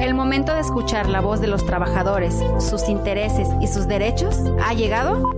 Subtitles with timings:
[0.00, 4.72] El momento de escuchar la voz de los trabajadores, sus intereses y sus derechos ha
[4.72, 5.34] llegado.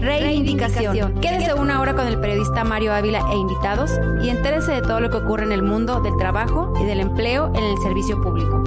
[0.00, 1.18] Reivindicación.
[1.20, 5.08] Quédese una hora con el periodista Mario Ávila e invitados y entérese de todo lo
[5.08, 8.62] que ocurre en el mundo del trabajo y del empleo en el servicio público.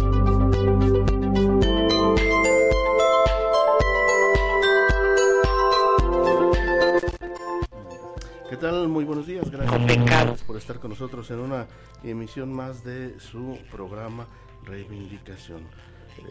[8.49, 8.87] ¿Qué tal?
[8.87, 9.47] Muy buenos días.
[9.51, 11.67] Gracias por estar con nosotros en una
[12.03, 14.25] emisión más de su programa
[14.69, 15.67] Reivindicación.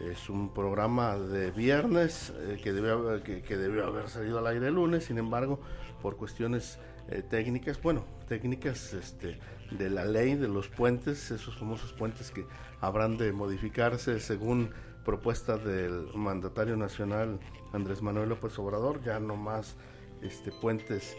[0.09, 5.17] Es un programa de viernes eh, que, debió haber salido al aire el lunes, sin
[5.17, 5.59] embargo,
[6.01, 9.39] por cuestiones eh, técnicas, bueno, técnicas este,
[9.71, 12.45] de la ley de los puentes, esos famosos puentes que
[12.79, 14.69] habrán de modificarse según
[15.03, 17.39] propuesta del mandatario nacional
[17.73, 19.75] Andrés Manuel López Obrador, ya no más
[20.21, 21.17] este, puentes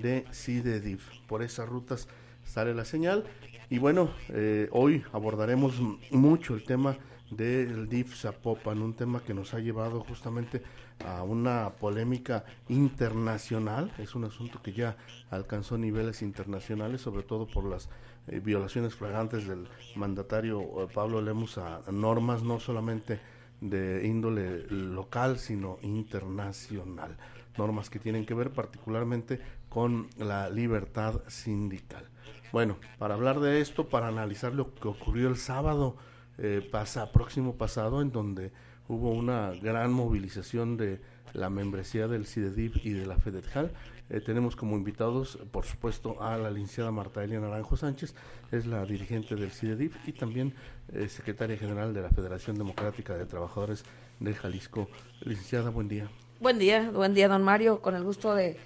[0.01, 1.19] de CIDEDIF.
[1.27, 2.07] Por esas rutas
[2.43, 3.25] sale la señal.
[3.69, 5.79] Y bueno, eh, hoy abordaremos
[6.11, 6.97] mucho el tema
[7.29, 10.63] del DIF Zapopan, un tema que nos ha llevado justamente
[11.05, 13.91] a una polémica internacional.
[13.99, 14.97] Es un asunto que ya
[15.29, 17.89] alcanzó niveles internacionales, sobre todo por las
[18.27, 23.19] eh, violaciones flagrantes del mandatario eh, Pablo Lemus a, a normas no solamente
[23.61, 27.17] de índole local, sino internacional.
[27.57, 32.05] Normas que tienen que ver particularmente con la libertad sindical.
[32.51, 35.95] Bueno, para hablar de esto, para analizar lo que ocurrió el sábado
[36.37, 38.51] eh, pasa, próximo pasado, en donde
[38.87, 40.99] hubo una gran movilización de
[41.33, 43.71] la membresía del CIDEDIP y de la FEDETJAL.
[44.09, 48.15] Eh, tenemos como invitados, por supuesto, a la licenciada Marta Elia Naranjo Sánchez,
[48.51, 50.55] es la dirigente del CIDEDIP y también
[50.91, 53.83] eh, secretaria general de la Federación Democrática de Trabajadores
[54.19, 54.89] de Jalisco.
[55.21, 56.09] Licenciada, buen día.
[56.39, 58.57] Buen día, buen día, don Mario, con el gusto de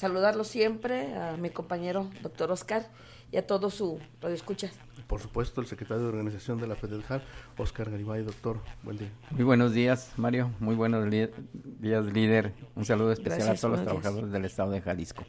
[0.00, 2.88] saludarlo siempre, a mi compañero, doctor Oscar,
[3.30, 4.72] y a todo su radio escuchas.
[5.06, 7.22] Por supuesto, el secretario de organización de la FEDELJAL,
[7.58, 8.60] Oscar Garibay, doctor.
[8.82, 9.10] Buen día.
[9.30, 10.52] Muy buenos días, Mario.
[10.58, 12.54] Muy buenos días, líder.
[12.74, 13.92] Un saludo especial Gracias, a todos los días.
[13.92, 15.22] trabajadores del estado de Jalisco.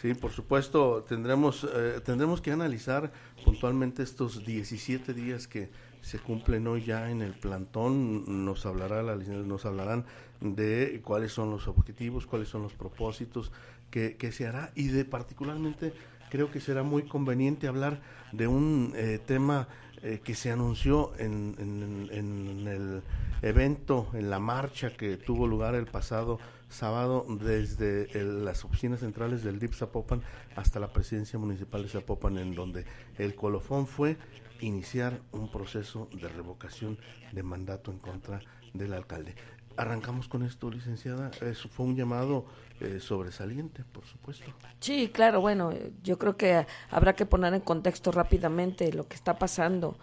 [0.00, 3.12] Sí, por supuesto, tendremos, eh, tendremos que analizar
[3.44, 5.70] puntualmente estos 17 días que
[6.00, 8.44] se cumplen hoy ya en el plantón.
[8.44, 10.04] Nos hablará la, nos hablarán
[10.40, 13.50] de cuáles son los objetivos, cuáles son los propósitos
[13.90, 15.92] que, que se hará y de particularmente
[16.30, 18.00] creo que será muy conveniente hablar
[18.32, 19.68] de un eh, tema
[20.02, 23.02] eh, que se anunció en, en- en el
[23.42, 29.44] evento, en la marcha que tuvo lugar el pasado sábado desde el- las oficinas centrales
[29.44, 30.22] del DIP Zapopan
[30.56, 32.84] hasta la presidencia municipal de Zapopan, en donde
[33.18, 34.16] el colofón fue
[34.60, 36.98] iniciar un proceso de revocación
[37.32, 38.40] de mandato en contra
[38.72, 39.34] del alcalde.
[39.76, 41.30] Arrancamos con esto, licenciada.
[41.40, 42.46] Eso fue un llamado
[42.80, 44.44] eh, sobresaliente, por supuesto.
[44.80, 49.38] Sí, claro, bueno, yo creo que habrá que poner en contexto rápidamente lo que está
[49.38, 49.96] pasando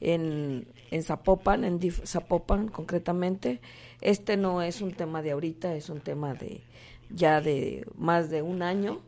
[0.00, 3.60] en, en Zapopan, en DIF Zapopan concretamente.
[4.00, 6.62] Este no es un tema de ahorita, es un tema de
[7.10, 9.00] ya de más de un año.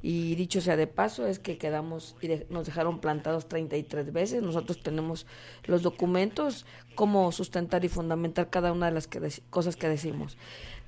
[0.00, 4.42] Y dicho sea de paso, es que quedamos y de- nos dejaron plantados 33 veces.
[4.42, 5.26] Nosotros tenemos
[5.64, 10.36] los documentos, cómo sustentar y fundamentar cada una de las que cosas que decimos.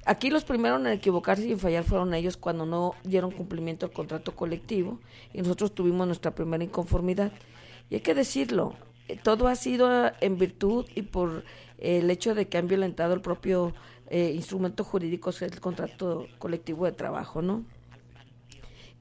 [0.07, 3.93] Aquí los primeros en equivocarse y en fallar fueron ellos cuando no dieron cumplimiento al
[3.93, 4.99] contrato colectivo
[5.35, 7.33] y nosotros tuvimos nuestra primera inconformidad.
[7.91, 8.75] Y hay que decirlo,
[9.09, 9.91] eh, todo ha sido
[10.21, 11.45] en virtud y por
[11.79, 13.75] el hecho de que han violentado el propio
[14.09, 17.65] eh, instrumento jurídico, es el contrato colectivo de trabajo, ¿no?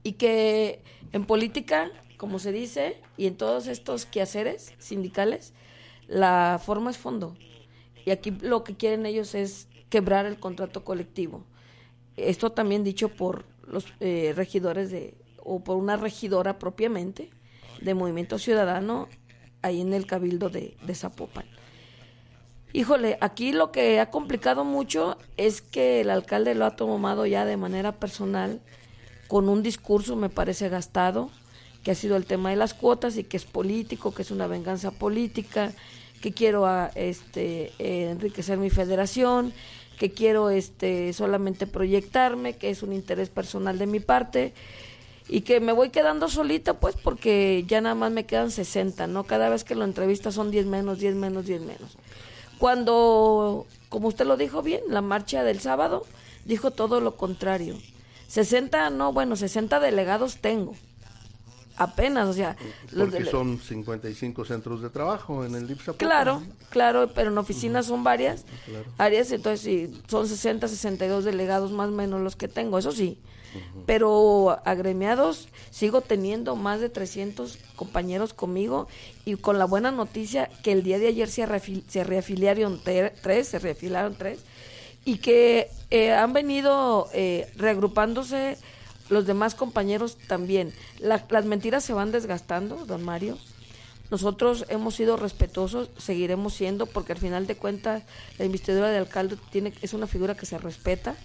[0.02, 0.82] Y que
[1.12, 5.52] en política, como se dice, y en todos estos quehaceres sindicales,
[6.06, 7.36] la forma es fondo.
[8.04, 11.44] Y aquí lo que quieren ellos es quebrar el contrato colectivo.
[12.16, 17.30] Esto también dicho por los eh, regidores de o por una regidora propiamente
[17.80, 19.08] de Movimiento Ciudadano
[19.62, 21.46] ahí en el Cabildo de, de Zapopan.
[22.72, 27.44] Híjole, aquí lo que ha complicado mucho es que el alcalde lo ha tomado ya
[27.44, 28.60] de manera personal,
[29.30, 31.30] con un discurso, me parece, gastado,
[31.84, 34.48] que ha sido el tema de las cuotas y que es político, que es una
[34.48, 35.72] venganza política,
[36.20, 39.52] que quiero a, este, eh, enriquecer mi federación,
[40.00, 44.52] que quiero este, solamente proyectarme, que es un interés personal de mi parte
[45.28, 49.22] y que me voy quedando solita pues porque ya nada más me quedan 60, ¿no?
[49.22, 51.96] Cada vez que lo entrevista son 10 menos, 10 menos, 10 menos.
[52.58, 56.04] Cuando, como usted lo dijo bien, la marcha del sábado
[56.46, 57.76] dijo todo lo contrario.
[58.30, 60.76] 60, no, bueno, 60 delegados tengo.
[61.76, 62.56] Apenas, o sea...
[62.96, 65.94] Porque son 55 centros de trabajo en el DIPSA.
[65.94, 68.44] Claro, claro, pero en oficinas son varias
[68.98, 73.18] áreas, entonces sí, son 60, 62 delegados más o menos los que tengo, eso sí.
[73.84, 78.86] Pero agremiados sigo teniendo más de 300 compañeros conmigo
[79.24, 81.48] y con la buena noticia que el día de ayer se,
[81.88, 84.38] se reafiliaron tres, se reafiliaron tres
[85.04, 88.58] y que eh, han venido eh, reagrupándose
[89.08, 90.72] los demás compañeros también.
[91.00, 93.38] las mentiras se van desgastando, don Mario.
[94.10, 98.02] Nosotros hemos sido respetuosos, seguiremos siendo, porque al final de cuentas
[98.38, 101.16] la investidura de alcalde tiene, es una figura que se respeta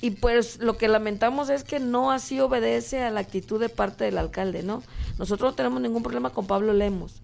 [0.00, 4.04] y pues lo que lamentamos es que no así obedece a la actitud de parte
[4.04, 4.82] del alcalde, ¿no?
[5.18, 7.20] Nosotros no tenemos ningún problema con Pablo Lemos.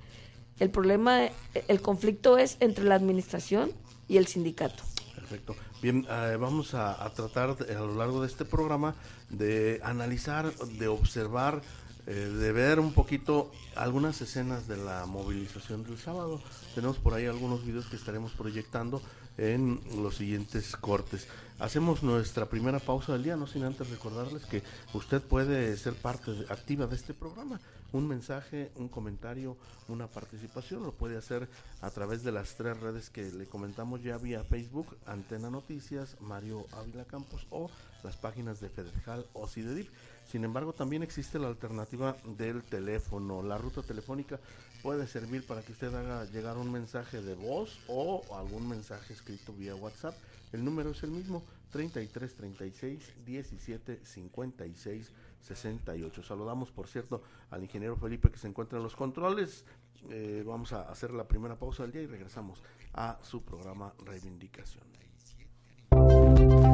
[0.59, 1.21] El problema,
[1.69, 3.71] el conflicto es entre la administración
[4.09, 4.83] y el sindicato.
[5.25, 5.57] Perfecto.
[5.81, 8.95] Bien, eh, vamos a, tratar a lo largo de este programa
[9.31, 11.63] de analizar, de observar,
[12.07, 16.43] eh, de ver un poquito algunas escenas de la movilización del sábado.
[16.75, 19.01] Tenemos por ahí algunos videos que estaremos proyectando
[19.39, 21.27] en los siguientes cortes.
[21.59, 24.63] Hacemos nuestra primera pausa del día, no sin antes recordarles que
[24.93, 27.59] usted puede ser parte activa de este programa.
[27.95, 29.57] Un mensaje, un comentario,
[29.87, 31.49] una participación lo puede hacer
[31.81, 36.67] a través de las tres redes que le comentamos ya vía Facebook, Antena Noticias, Mario
[36.73, 37.71] Ávila Campos o
[38.03, 39.89] las páginas de Federal o CIDEDIP.
[40.27, 43.45] Sin embargo, también existe la alternativa del teléfono.
[43.45, 44.41] La ruta telefónica
[44.83, 49.53] puede servir para que usted haga llegar un mensaje de voz o algún mensaje escrito
[49.53, 50.17] vía WhatsApp
[50.55, 51.43] el número es el mismo,
[51.73, 55.11] 33 36 17 56
[55.45, 56.23] 68.
[56.23, 59.65] Saludamos, por cierto, al ingeniero Felipe que se encuentra en los controles.
[60.11, 62.63] Eh, vamos a hacer la primera pausa del día y regresamos
[62.95, 64.85] a su programa Reivindicación.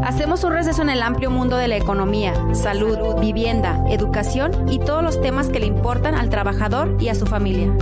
[0.04, 5.02] Hacemos un receso en el amplio mundo de la economía, salud, vivienda, educación y todos
[5.02, 7.76] los temas que le importan al trabajador y a su familia.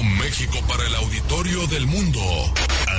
[0.00, 2.20] México para el auditorio del mundo.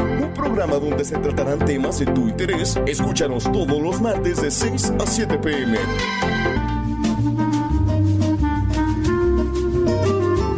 [0.00, 2.78] un programa donde se tratarán temas de tu interés.
[2.86, 5.78] Escúchanos todos los martes de 6 a 7 pm.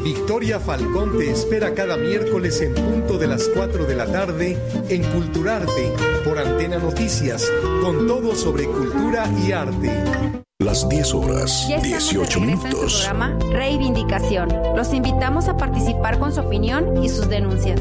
[0.03, 5.03] Victoria Falcón te espera cada miércoles en punto de las 4 de la tarde en
[5.13, 5.93] Culturarte
[6.25, 7.51] por Antena Noticias,
[7.83, 10.03] con todo sobre cultura y arte.
[10.59, 13.07] Las 10 horas, 18 minutos.
[13.07, 14.49] programa Reivindicación.
[14.77, 17.81] Los invitamos a participar con su opinión y sus denuncias.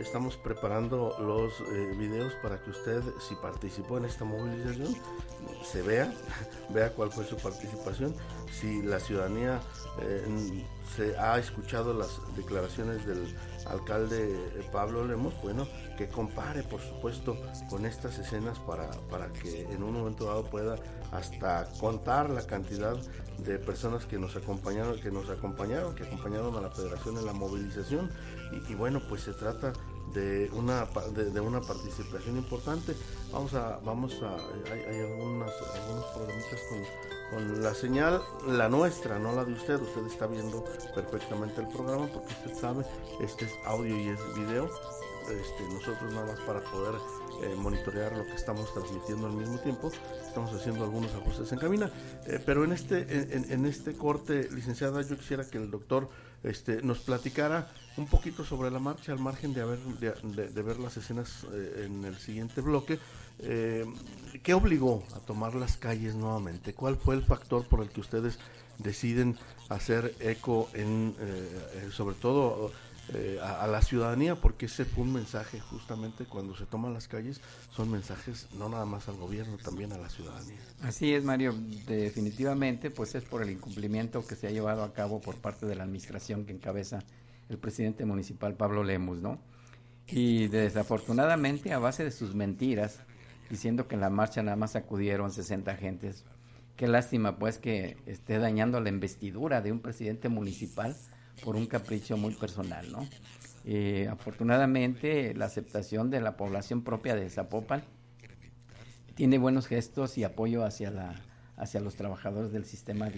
[0.00, 4.94] Estamos preparando los eh, videos para que usted, si participó en esta movilización,
[5.64, 6.12] se vea,
[6.68, 8.14] vea cuál fue su participación,
[8.50, 9.60] si la ciudadanía
[10.02, 13.34] eh, se ha escuchado las declaraciones del
[13.66, 17.36] alcalde eh, Pablo Lemos, bueno, que compare, por supuesto,
[17.70, 20.76] con estas escenas para, para que en un momento dado pueda
[21.12, 22.96] hasta contar la cantidad
[23.38, 27.32] de personas que nos acompañaron, que nos acompañaron, que acompañaron a la federación en la
[27.32, 28.10] movilización.
[28.52, 29.72] Y, y bueno, pues se trata
[30.12, 30.84] de una
[31.14, 32.94] de, una participación importante
[33.32, 34.36] vamos a vamos a
[34.72, 39.80] hay, hay algunas algunos problemitas con, con, la señal la nuestra no la de usted
[39.80, 42.84] usted está viendo perfectamente el programa porque usted sabe
[43.20, 44.70] este es audio y es video
[45.28, 46.94] este, nosotros nada más para poder
[47.42, 49.90] eh, monitorear lo que estamos transmitiendo al mismo tiempo.
[50.26, 51.90] Estamos haciendo algunos ajustes en cabina.
[52.26, 56.08] Eh, pero en este, en, este corte, licenciada, yo quisiera que el doctor
[56.46, 59.78] este, nos platicara un poquito sobre la marcha, al margen de, haber,
[60.52, 62.98] ver las escenas eh, en el siguiente bloque.
[63.38, 66.72] ¿Qué obligó a tomar las calles nuevamente?
[66.72, 68.38] ¿Cuál fue el factor por el que ustedes
[68.78, 69.36] deciden
[69.68, 71.14] hacer eco en,
[71.90, 72.72] sobre todo
[73.14, 77.40] eh, a, la ciudadanía, porque ese fue un mensaje justamente cuando se toman las calles,
[77.70, 80.58] son mensajes no nada más al gobierno, también a la ciudadanía.
[80.82, 81.54] Así es, Mario,
[81.86, 85.76] definitivamente, pues es por el incumplimiento que se ha llevado a cabo por parte de
[85.76, 87.04] la administración que encabeza
[87.48, 89.38] el presidente municipal Pablo Lemus, ¿no?
[90.08, 93.00] Y desafortunadamente, a base de sus mentiras,
[93.50, 96.24] diciendo que en la marcha nada más acudieron 60 agentes,
[96.76, 100.96] qué lástima pues que esté dañando la investidura de un presidente municipal
[101.44, 103.06] por un capricho muy personal, ¿no?
[103.64, 107.82] Eh, afortunadamente, la aceptación de la población propia de Zapopan
[109.14, 111.14] tiene buenos gestos y apoyo hacia, la,
[111.56, 113.08] hacia los trabajadores del sistema.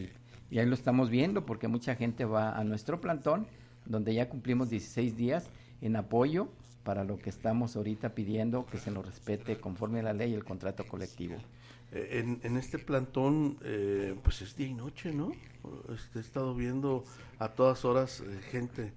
[0.51, 3.47] Y ahí lo estamos viendo porque mucha gente va a nuestro plantón,
[3.85, 5.51] donde ya cumplimos 16 días
[5.83, 6.49] en apoyo
[6.83, 10.35] para lo que estamos ahorita pidiendo que se nos respete conforme a la ley y
[10.35, 11.37] el contrato colectivo.
[11.93, 15.33] Eh, en, en, este plantón, eh, pues es día y noche, ¿no?
[15.95, 17.05] Este, he estado viendo
[17.39, 18.93] a todas horas eh, gente,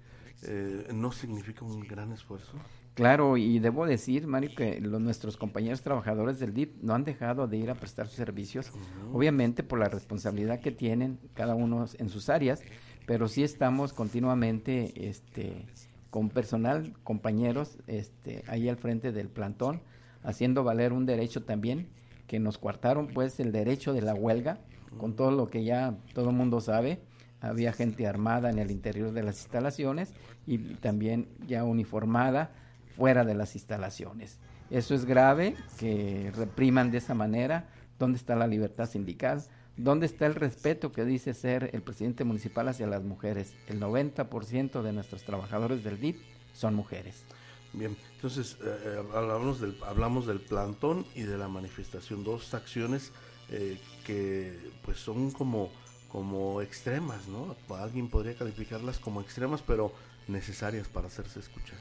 [0.92, 2.54] ¿no significa un gran esfuerzo?
[2.94, 7.46] Claro, y debo decir, Mario, que los, nuestros compañeros trabajadores del DIP no han dejado
[7.46, 8.72] de ir a prestar sus servicios,
[9.12, 12.60] obviamente por la responsabilidad que tienen cada uno en sus áreas,
[13.06, 15.64] pero sí estamos continuamente este,
[16.10, 19.80] con personal, compañeros, este, ahí al frente del plantón,
[20.24, 21.88] haciendo valer un derecho también
[22.32, 24.56] que nos coartaron pues el derecho de la huelga,
[24.96, 26.98] con todo lo que ya todo el mundo sabe.
[27.42, 30.14] Había gente armada en el interior de las instalaciones
[30.46, 32.50] y también ya uniformada
[32.96, 34.38] fuera de las instalaciones.
[34.70, 37.68] Eso es grave, que repriman de esa manera.
[37.98, 39.42] ¿Dónde está la libertad sindical?
[39.76, 43.54] ¿Dónde está el respeto que dice ser el presidente municipal hacia las mujeres?
[43.68, 46.16] El 90% de nuestros trabajadores del DIP
[46.54, 47.26] son mujeres.
[47.74, 53.12] Bien, entonces eh, eh, hablamos, del, hablamos del plantón y de la manifestación, dos acciones
[53.50, 55.70] eh, que pues son como,
[56.08, 57.56] como extremas, ¿no?
[57.74, 59.92] Alguien podría calificarlas como extremas, pero
[60.28, 61.78] necesarias para hacerse escuchar.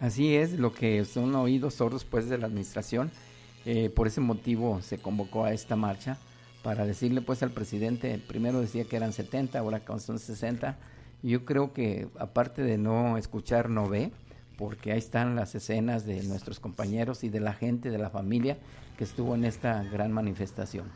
[0.00, 3.10] Así es, lo que son oídos sordos pues de la administración.
[3.94, 6.18] por ese motivo se convocó a esta marcha
[6.62, 10.78] para decirle pues al presidente, primero decía que eran 70, ahora son 60.
[11.22, 14.12] Y yo creo que aparte de no escuchar, no ve
[14.56, 18.58] porque ahí están las escenas de nuestros compañeros y de la gente, de la familia
[18.96, 20.86] que estuvo en esta gran manifestación.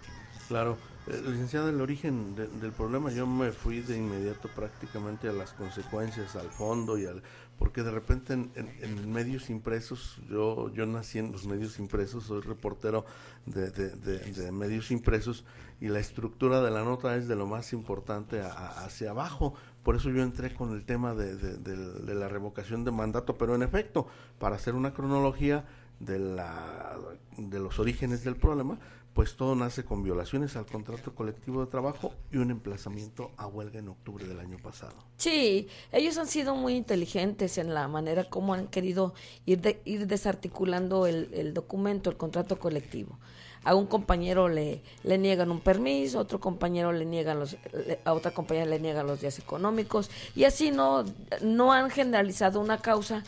[0.49, 0.77] Claro,
[1.07, 6.35] eh, licenciada, el origen del problema, yo me fui de inmediato prácticamente a las consecuencias,
[6.37, 7.23] al fondo y al...
[7.57, 13.05] Porque de repente en, medios impresos, yo, yo nací en los medios impresos, soy reportero
[13.45, 15.45] de, de, medios impresos
[15.79, 20.11] y la estructura de la nota es de lo más importante hacia abajo por eso
[20.11, 24.07] yo entré con el tema de, de, la revocación de mandato, pero en efecto,
[24.39, 25.65] para hacer una cronología
[26.01, 26.99] de, la,
[27.37, 28.79] de los orígenes del problema,
[29.15, 33.79] pues todo nace con violaciones al contrato colectivo de trabajo y un emplazamiento a huelga
[33.79, 34.95] en octubre del año pasado.
[35.17, 39.15] Sí, ellos han sido muy inteligentes en la manera como han querido
[39.47, 43.19] ir, ir desarticulando el, el documento, el contrato colectivo
[43.65, 47.57] a un compañero le, le niegan un permiso, a otro compañero le niegan los,
[48.05, 50.11] a otra compañera le niegan los días económicos.
[50.35, 51.05] Y así no,
[51.43, 53.23] no han generalizado una causa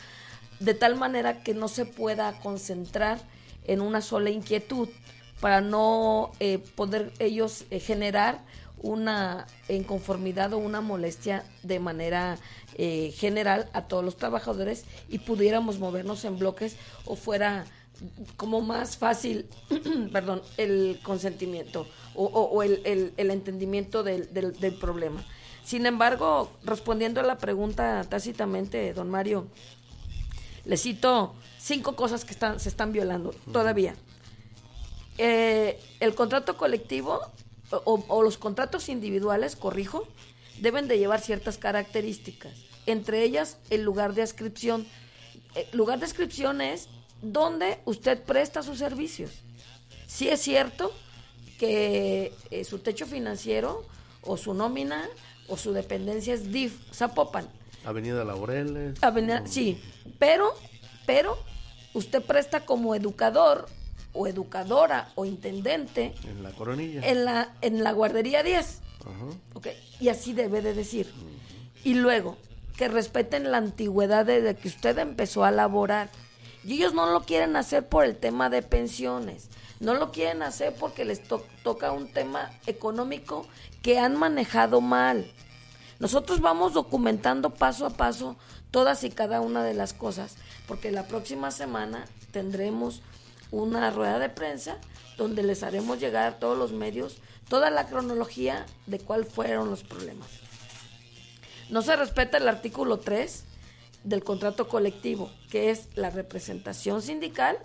[0.60, 3.18] de tal manera que no se pueda concentrar
[3.64, 4.88] en una sola inquietud
[5.40, 8.40] para no eh, poder ellos eh, generar
[8.78, 12.38] una inconformidad o una molestia de manera
[12.74, 17.64] eh, general a todos los trabajadores y pudiéramos movernos en bloques o fuera
[18.36, 19.46] como más fácil,
[20.12, 25.24] perdón, el consentimiento o, el, entendimiento del, del, problema.
[25.64, 29.46] Sin embargo, respondiendo a la pregunta tácitamente, don Mario,
[30.64, 33.94] le cito cinco cosas que están, se están violando todavía.
[35.18, 37.20] Eh, el contrato colectivo
[37.84, 40.06] o, los contratos individuales, corrijo,
[40.60, 42.52] deben de llevar ciertas características.
[42.86, 44.86] entre ellas el lugar de inscripción.
[45.54, 46.88] El lugar de inscripción es
[47.22, 49.30] donde usted presta sus servicios.
[50.06, 50.92] Sí es cierto
[51.58, 53.84] que eh, su techo financiero
[54.22, 55.08] o su nómina
[55.48, 57.48] o su dependencia es DIF, Zapopan.
[57.84, 59.02] Avenida Laureles.
[59.02, 59.80] Avenida, sí,
[60.18, 60.52] pero,
[61.06, 61.38] pero
[61.94, 63.66] usted presta como educador
[64.12, 66.14] o educadora o intendente.
[66.28, 67.00] En la coronilla.
[67.08, 68.80] En la, en la guardería 10.
[70.00, 71.10] y así debe de decir.
[71.84, 72.36] Y luego,
[72.76, 76.10] que respeten la antigüedad desde que usted empezó a laborar.
[76.64, 79.48] Y ellos no lo quieren hacer por el tema de pensiones.
[79.80, 83.46] No lo quieren hacer porque les toca un tema económico
[83.82, 85.32] que han manejado mal.
[85.98, 88.36] Nosotros vamos documentando paso a paso
[88.70, 93.02] todas y cada una de las cosas, porque la próxima semana tendremos
[93.50, 94.78] una rueda de prensa
[95.16, 99.84] donde les haremos llegar a todos los medios toda la cronología de cuáles fueron los
[99.84, 100.28] problemas.
[101.68, 103.44] No se respeta el artículo 3
[104.04, 107.58] del contrato colectivo, que es la representación sindical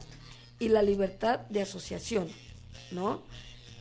[0.60, 2.30] y la libertad de asociación,
[2.92, 3.22] ¿no?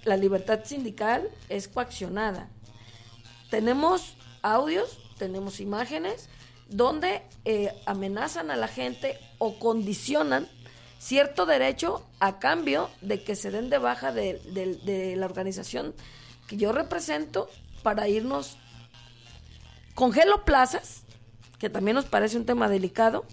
[0.04, 2.48] La libertad sindical es coaccionada.
[3.50, 6.28] Tenemos audios, tenemos imágenes
[6.68, 10.48] donde eh, amenazan a la gente o condicionan
[10.98, 15.94] cierto derecho a cambio de que se den de baja de, la organización
[16.48, 17.48] que yo represento
[17.82, 18.56] para irnos.
[19.94, 21.02] Congelo plazas,
[21.58, 23.24] que también nos parece un tema delicado,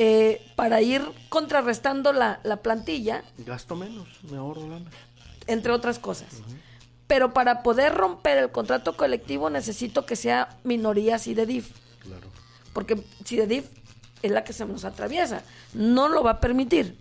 [0.00, 3.24] eh, para ir contrarrestando la, plantilla.
[3.38, 4.90] Gasto menos, me ahorro lana.
[5.48, 6.28] Entre otras cosas.
[7.08, 11.72] Pero para poder romper el contrato colectivo necesito que sea minoría CIDEDIF.
[12.00, 12.28] Claro.
[12.72, 13.66] Porque CIDEDIF
[14.22, 15.42] es la que se nos atraviesa.
[15.74, 16.96] No lo va a permitir.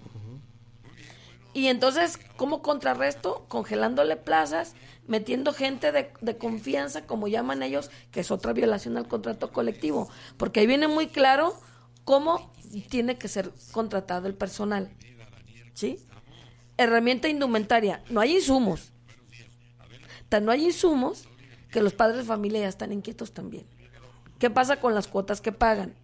[1.57, 3.47] Y entonces, ¿cómo contrarresto?
[3.47, 4.75] Congelándole plazas,
[5.07, 10.07] metiendo gente de, confianza, como llaman ellos, que es otra violación al contrato colectivo.
[10.37, 11.59] Porque ahí viene muy claro
[12.03, 12.53] cómo
[12.91, 14.91] tiene que ser contratado el personal.
[15.73, 15.97] ¿Sí?
[16.77, 18.03] Herramienta indumentaria.
[18.07, 18.91] No hay insumos.
[20.29, 21.27] Tan no hay insumos
[21.71, 23.65] que los padres de familia ya están inquietos también.
[24.37, 25.95] ¿Qué pasa con las cuotas que pagan?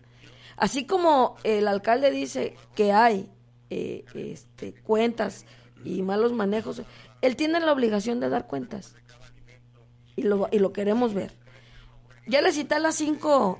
[0.57, 3.29] Así como el alcalde dice que hay
[3.73, 5.45] eh, este, cuentas
[5.83, 6.83] y malos manejos,
[7.21, 8.95] él tiene la obligación de dar cuentas.
[10.15, 11.33] Y lo, y lo queremos ver.
[12.27, 13.59] Ya le cité las cinco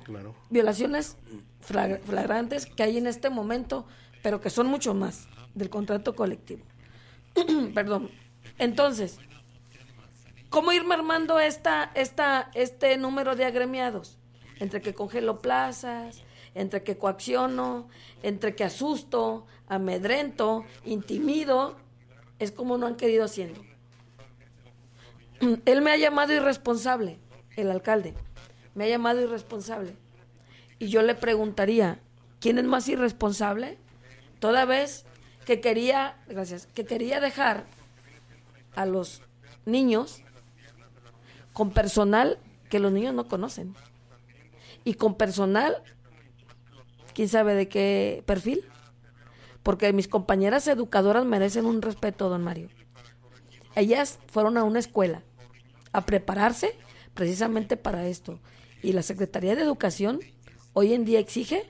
[0.50, 1.16] violaciones
[1.60, 3.86] flagrantes que hay en este momento,
[4.22, 6.64] pero que son mucho más del contrato colectivo.
[7.74, 8.10] Perdón.
[8.58, 9.18] Entonces,
[10.48, 14.18] ¿cómo ir armando esta, esta, este número de agremiados?
[14.60, 16.22] Entre que congelo plazas,
[16.54, 17.88] entre que coacciono,
[18.22, 21.76] entre que asusto, amedrento, intimido,
[22.38, 23.60] es como no han querido haciendo.
[25.64, 27.18] Él me ha llamado irresponsable,
[27.56, 28.14] el alcalde,
[28.74, 29.96] me ha llamado irresponsable.
[30.78, 31.98] Y yo le preguntaría,
[32.40, 33.78] ¿quién es más irresponsable?
[34.38, 35.04] Toda vez
[35.44, 37.64] que quería, gracias, que quería dejar
[38.74, 39.22] a los
[39.66, 40.22] niños
[41.52, 42.38] con personal
[42.68, 43.74] que los niños no conocen.
[44.84, 45.82] Y con personal
[47.14, 48.64] quién sabe de qué perfil.
[49.62, 52.68] Porque mis compañeras educadoras merecen un respeto, don Mario.
[53.74, 55.22] Ellas fueron a una escuela
[55.92, 56.76] a prepararse
[57.14, 58.40] precisamente para esto.
[58.82, 60.20] Y la Secretaría de Educación
[60.74, 61.64] hoy en día exige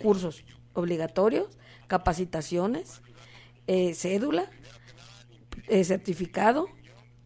[0.00, 0.44] cursos
[0.74, 1.48] obligatorios,
[1.86, 3.02] capacitaciones,
[3.66, 4.50] eh, cédula,
[5.68, 6.68] eh, certificado,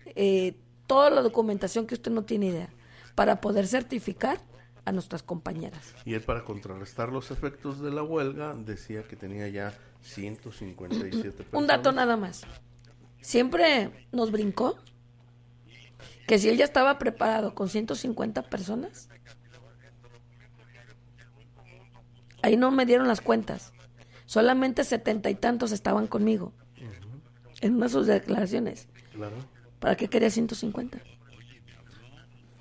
[0.07, 0.55] eh,
[0.87, 2.71] toda la documentación que usted no tiene idea,
[3.15, 4.41] para poder certificar
[4.89, 5.95] a nuestras compañeras.
[6.05, 11.53] Y él para contrarrestar los efectos de la huelga decía que tenía ya 157 personas.
[11.53, 12.47] Un dato nada más.
[13.21, 14.79] Siempre nos brincó
[16.27, 19.09] que si él ya estaba preparado con 150 personas,
[22.43, 23.73] ahí no me dieron las cuentas.
[24.25, 26.53] Solamente setenta y tantos estaban conmigo.
[27.61, 28.89] En una de sus declaraciones.
[29.13, 29.37] Claro.
[29.81, 30.99] ¿Para qué quería 150?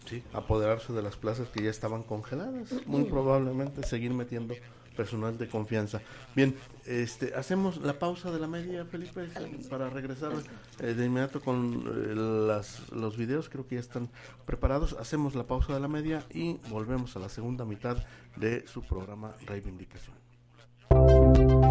[0.08, 4.56] Sí, apoderarse de las plazas que ya estaban congeladas, muy probablemente seguir metiendo
[4.98, 6.02] personal de confianza.
[6.36, 9.30] Bien, este, hacemos la pausa de la media, Felipe,
[9.70, 10.32] para regresar
[10.80, 14.10] eh, de inmediato con eh, las, los videos, creo que ya están
[14.46, 14.93] preparados.
[15.00, 17.98] Hacemos la pausa de la media y volvemos a la segunda mitad
[18.36, 20.17] de su programa Reivindicación.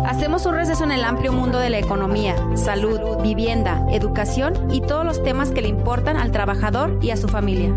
[0.07, 5.05] Hacemos un receso en el amplio mundo de la economía, salud, vivienda, educación y todos
[5.05, 7.77] los temas que le importan al trabajador y a su familia.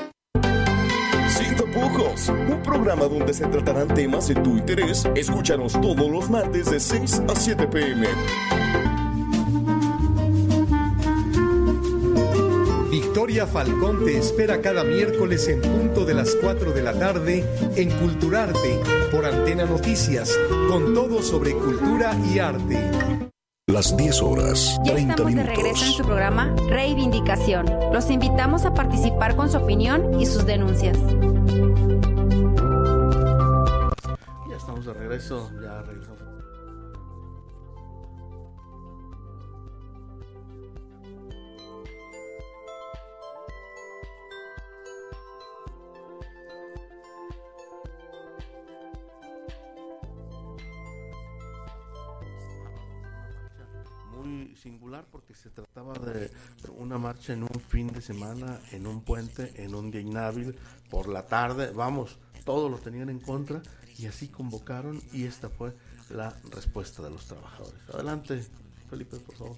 [2.29, 5.07] Un programa donde se tratarán temas de tu interés.
[5.15, 8.07] Escúchanos todos los martes de 6 a 7 pm.
[12.91, 17.43] Victoria Falcón te espera cada miércoles en punto de las 4 de la tarde
[17.75, 18.79] en Culturarte
[19.11, 20.37] por Antena Noticias,
[20.69, 22.77] con todo sobre cultura y arte.
[23.71, 27.65] Las 10 horas, Ya 30 estamos de regreso en su programa Reivindicación.
[27.93, 30.97] Los invitamos a participar con su opinión y sus denuncias.
[34.49, 36.10] Ya estamos de regreso, ya regresamos.
[55.11, 56.31] Porque se trataba de
[56.75, 60.57] una marcha en un fin de semana, en un puente, en un día inhábil,
[60.89, 63.61] por la tarde, vamos, todos lo tenían en contra
[63.99, 65.75] y así convocaron y esta fue
[66.09, 67.79] la respuesta de los trabajadores.
[67.93, 68.43] Adelante,
[68.89, 69.57] Felipe, por favor.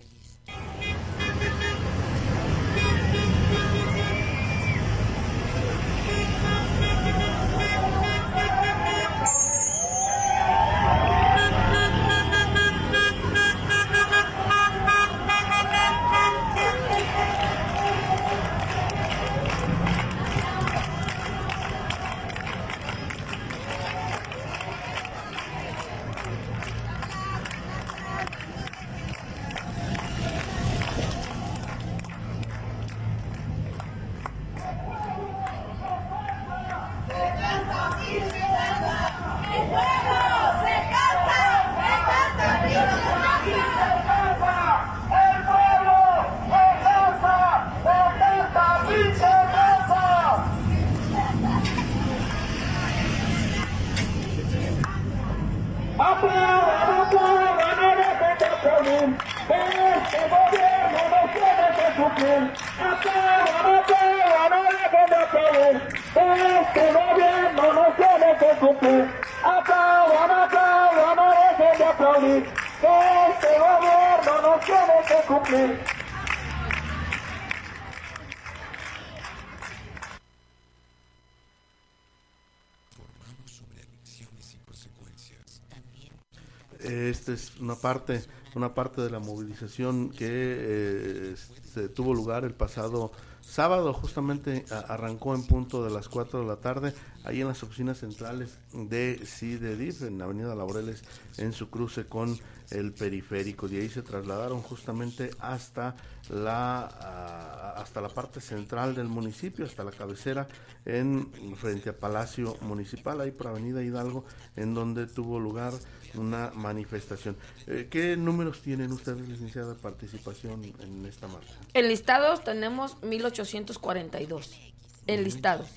[87.63, 88.21] Una parte,
[88.56, 91.36] una parte de la movilización que eh,
[91.73, 96.58] se tuvo lugar el pasado sábado, justamente arrancó en punto de las 4 de la
[96.58, 101.04] tarde, ahí en las oficinas centrales de CIDEDIF, en la Avenida Laureles,
[101.38, 102.38] en su cruce con
[102.73, 103.67] el periférico.
[103.67, 105.95] De ahí se trasladaron justamente hasta
[106.29, 110.47] la ah, hasta la parte central del municipio, hasta la cabecera,
[110.86, 115.73] en frente a Palacio Municipal, ahí por Avenida Hidalgo, en donde tuvo lugar
[116.15, 117.36] una manifestación.
[117.67, 121.53] Eh, ¿Qué números tienen ustedes, licenciada, de participación en esta marcha?
[121.73, 124.73] Enlistados tenemos 1842.
[125.07, 125.69] Enlistados.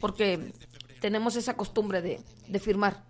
[0.00, 0.52] Porque
[1.00, 3.04] tenemos esa costumbre de, de firmar.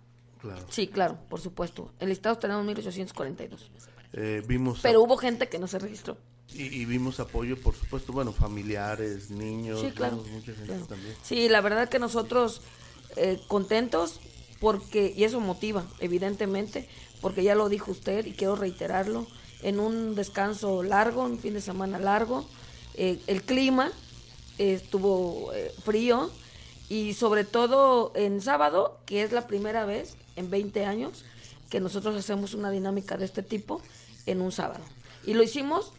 [0.53, 0.67] Claro.
[0.69, 1.91] Sí, claro, por supuesto.
[1.99, 3.71] Enlistados tenemos 1842.
[4.13, 6.17] Eh, vimos Pero hubo gente que no se registró.
[6.53, 10.17] y, y vimos apoyo, por supuesto, bueno, familiares, niños, Sí, claro.
[10.17, 10.85] mucha gente claro.
[10.85, 11.15] también.
[11.23, 12.61] Sí, la verdad que nosotros
[13.17, 14.19] eh, contentos
[14.59, 16.87] porque, y eso motiva, evidentemente,
[17.21, 19.27] porque ya lo dijo usted y quiero reiterarlo,
[19.61, 22.47] en un descanso largo, un fin de semana largo,
[22.95, 23.91] eh, el clima
[24.57, 26.31] eh, estuvo eh, frío
[26.89, 31.25] y sobre todo en sábado, que es la primera vez en 20 años
[31.69, 33.81] que nosotros hacemos una dinámica de este tipo
[34.25, 34.83] en un sábado.
[35.25, 35.91] Y lo hicimos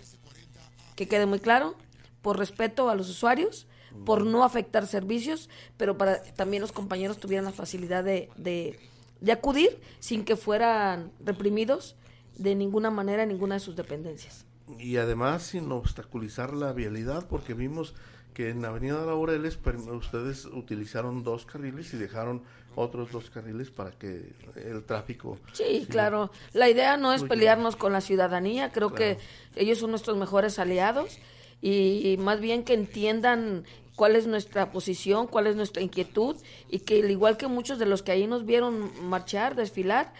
[0.96, 1.74] que quede muy claro,
[2.22, 3.66] por respeto a los usuarios,
[4.04, 8.78] por no afectar servicios, pero para también los compañeros tuvieran la facilidad de, de,
[9.20, 11.96] de acudir sin que fueran reprimidos
[12.36, 14.44] de ninguna manera en ninguna de sus dependencias.
[14.78, 17.94] Y además sin obstaculizar la vialidad, porque vimos
[18.34, 19.58] que en Avenida Laureles
[19.92, 22.42] ustedes utilizaron dos carriles y dejaron
[22.78, 25.38] otros dos carriles para que el tráfico...
[25.52, 26.30] Sí, claro.
[26.52, 29.18] La idea no es pelearnos con la ciudadanía, creo que
[29.56, 31.18] ellos son nuestros mejores aliados
[31.60, 33.64] y más bien que entiendan
[33.98, 36.36] cuál es nuestra posición, cuál es nuestra inquietud
[36.70, 40.12] y que al igual que muchos de los que ahí nos vieron marchar, desfilar,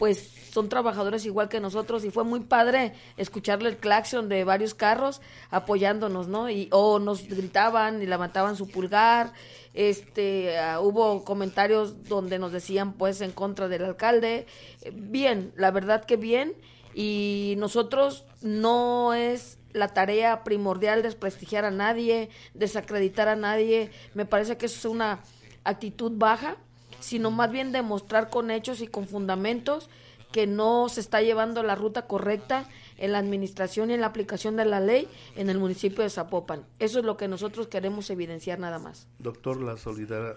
[0.00, 4.72] pues son trabajadores igual que nosotros y fue muy padre escucharle el claxon de varios
[4.72, 6.48] carros apoyándonos, ¿no?
[6.48, 9.34] Y o nos gritaban y levantaban su pulgar,
[9.74, 14.46] este ah, hubo comentarios donde nos decían pues en contra del alcalde.
[14.90, 16.54] Bien, la verdad que bien
[16.94, 23.90] y nosotros no es la tarea primordial desprestigiar a nadie, desacreditar a nadie.
[24.14, 25.20] Me parece que eso es una
[25.62, 26.56] actitud baja,
[27.00, 29.90] sino más bien demostrar con hechos y con fundamentos
[30.32, 34.56] que no se está llevando la ruta correcta en la administración y en la aplicación
[34.56, 36.64] de la ley en el municipio de Zapopan.
[36.78, 39.08] Eso es lo que nosotros queremos evidenciar nada más.
[39.18, 39.74] Doctor, la,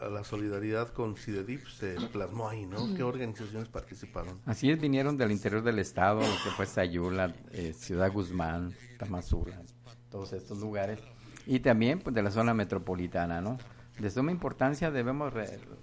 [0.10, 2.96] la solidaridad con CIDEDIP se plasmó ahí, ¿no?
[2.96, 4.40] ¿Qué organizaciones participaron?
[4.46, 9.62] Así es, vinieron del interior del estado, lo que fue Sayula, eh, Ciudad Guzmán, Tamazula,
[10.10, 11.00] todos estos lugares,
[11.46, 13.58] y también pues, de la zona metropolitana, ¿no?
[14.00, 15.34] De suma importancia debemos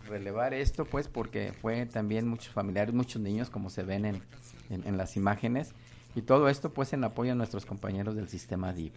[0.09, 4.23] relevar esto, pues, porque fue también muchos familiares, muchos niños, como se ven en,
[4.69, 5.75] en las imágenes,
[6.15, 8.95] y todo esto pues en apoyo a nuestros compañeros del sistema DIP.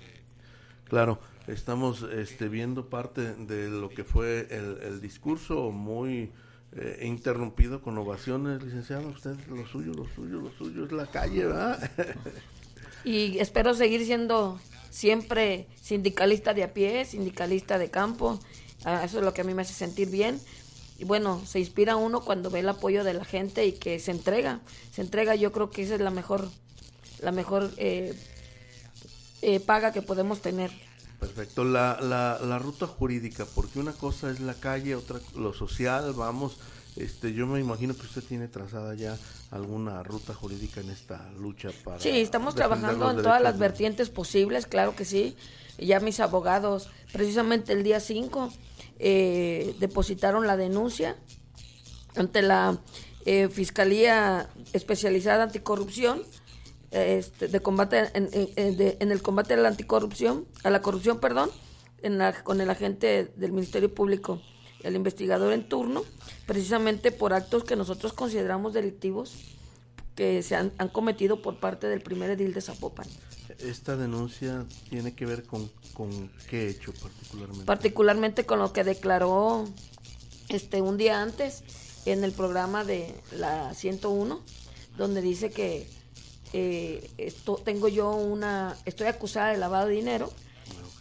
[0.85, 6.31] Claro, estamos este, viendo parte de lo que fue el, discurso muy
[6.73, 11.45] eh, interrumpido con ovaciones, licenciado, usted lo suyo, lo suyo, lo suyo es la calle,
[11.45, 11.91] ¿verdad?
[13.05, 18.39] y espero seguir siendo siempre sindicalista de a pie, sindicalista de campo,
[18.85, 20.39] eso es lo que a mí me hace sentir bien.
[20.97, 24.11] Y bueno, se inspira uno cuando ve el apoyo de la gente y que se
[24.11, 26.49] entrega, se entrega, yo creo que esa es la mejor
[27.23, 28.13] la mejor eh,
[29.41, 30.71] eh, paga que podemos tener.
[31.19, 36.11] Perfecto, la, la, la, ruta jurídica, porque una cosa es la calle, otra lo social,
[36.13, 36.57] vamos,
[36.97, 39.17] este, yo me imagino que usted tiene trazada ya
[39.49, 41.99] alguna ruta jurídica en esta lucha para...
[41.99, 45.37] Sí, estamos trabajando en todas las vertientes posibles, claro que sí.
[45.77, 48.51] Ya mis abogados, precisamente el día 5,
[49.05, 51.17] eh, depositaron la denuncia
[52.15, 52.79] ante la
[53.51, 56.23] Fiscalía Especializada Anticorrupción
[56.93, 61.49] este, de combate en, en, el combate a la anticorrupción, a la corrupción, perdón,
[62.03, 64.43] en con el agente del Ministerio Público,
[64.83, 66.03] el investigador en turno,
[66.45, 69.33] precisamente por actos que nosotros consideramos delictivos
[70.13, 73.07] que se han, cometido por parte del primer edil de Zapopan.
[73.59, 77.65] ¿Esta denuncia tiene que ver con, con qué hecho particularmente?
[77.65, 79.65] Particularmente con lo que declaró
[80.49, 81.63] este un día antes
[82.05, 84.41] en el programa de la 101,
[84.97, 85.87] donde dice que
[86.53, 90.31] eh, esto, tengo yo una, estoy acusada de lavado de dinero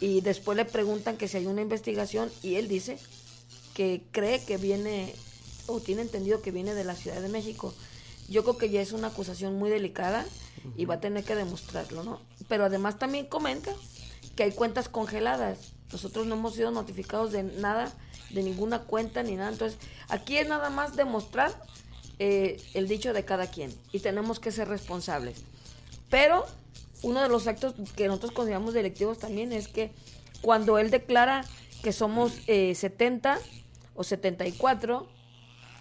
[0.00, 2.98] y después le preguntan que si hay una investigación y él dice
[3.74, 5.14] que cree que viene
[5.66, 7.74] o tiene entendido que viene de la Ciudad de México.
[8.28, 10.26] Yo creo que ya es una acusación muy delicada
[10.76, 12.20] y va a tener que demostrarlo, ¿no?
[12.48, 13.72] Pero además también comenta
[14.36, 15.72] que hay cuentas congeladas.
[15.92, 17.92] Nosotros no hemos sido notificados de nada,
[18.30, 19.50] de ninguna cuenta ni nada.
[19.50, 21.52] Entonces, aquí es nada más demostrar
[22.18, 25.42] eh, el dicho de cada quien y tenemos que ser responsables.
[26.08, 26.46] Pero
[27.02, 29.92] uno de los actos que nosotros consideramos delictivos también es que
[30.40, 31.44] cuando él declara
[31.82, 33.40] que somos 70 eh,
[33.94, 35.08] o 74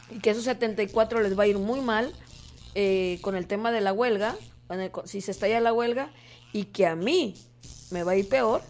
[0.09, 2.11] y que esos 74 les va a ir muy mal
[2.73, 4.35] eh, con el tema de la huelga,
[5.05, 6.11] si se estalla la huelga
[6.53, 7.35] y que a mí
[7.89, 8.61] me va a ir peor,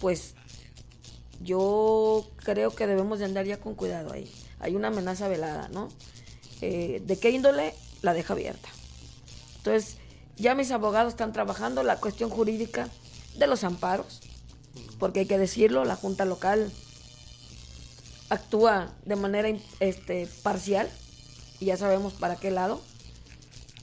[0.00, 0.34] pues
[1.40, 4.30] yo creo que debemos de andar ya con cuidado ahí.
[4.60, 5.88] Hay una amenaza velada, ¿no?
[6.60, 8.68] Eh, de qué índole, la deja abierta.
[9.58, 9.98] Entonces,
[10.36, 12.88] ya mis abogados están trabajando la cuestión jurídica
[13.36, 14.20] de los amparos,
[14.98, 16.72] porque hay que decirlo, la Junta Local
[18.28, 19.48] actúa de manera
[19.80, 20.88] este, parcial,
[21.60, 22.80] y ya sabemos para qué lado.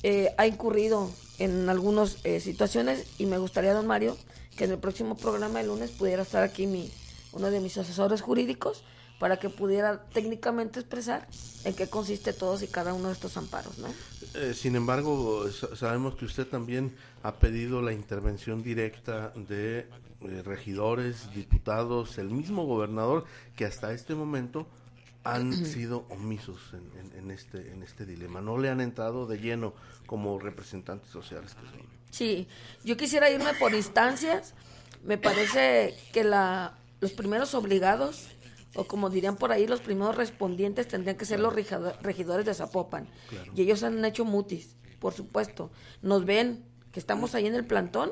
[0.04, 1.10] Eh, ha incurrido
[1.40, 4.18] en algunas eh, situaciones y me gustaría, don Mario,
[4.56, 6.92] que en el próximo programa de lunes pudiera estar aquí mi,
[7.34, 8.84] uno de mis asesores jurídicos
[9.20, 11.28] para que pudiera técnicamente expresar
[11.64, 13.88] en qué consiste todos y cada uno de estos amparos, ¿no?
[14.34, 15.46] Eh, sin embargo,
[15.76, 19.80] sabemos que usted también ha pedido la intervención directa de
[20.22, 24.68] eh, regidores, diputados, el mismo gobernador, que hasta este momento
[25.26, 26.74] han sido omisos
[27.18, 29.74] en, este en este dilema, no le han entrado de lleno
[30.06, 31.88] como representantes sociales que son.
[32.12, 32.48] Sí,
[32.84, 34.54] yo quisiera irme por instancias.
[35.04, 38.30] Me parece que la los primeros obligados
[38.76, 43.08] o como dirían por ahí, los primeros respondientes tendrían que ser los regidores de Zapopan.
[43.56, 45.72] Y ellos han hecho mutis, por supuesto.
[46.02, 48.12] Nos ven que estamos ahí en el plantón,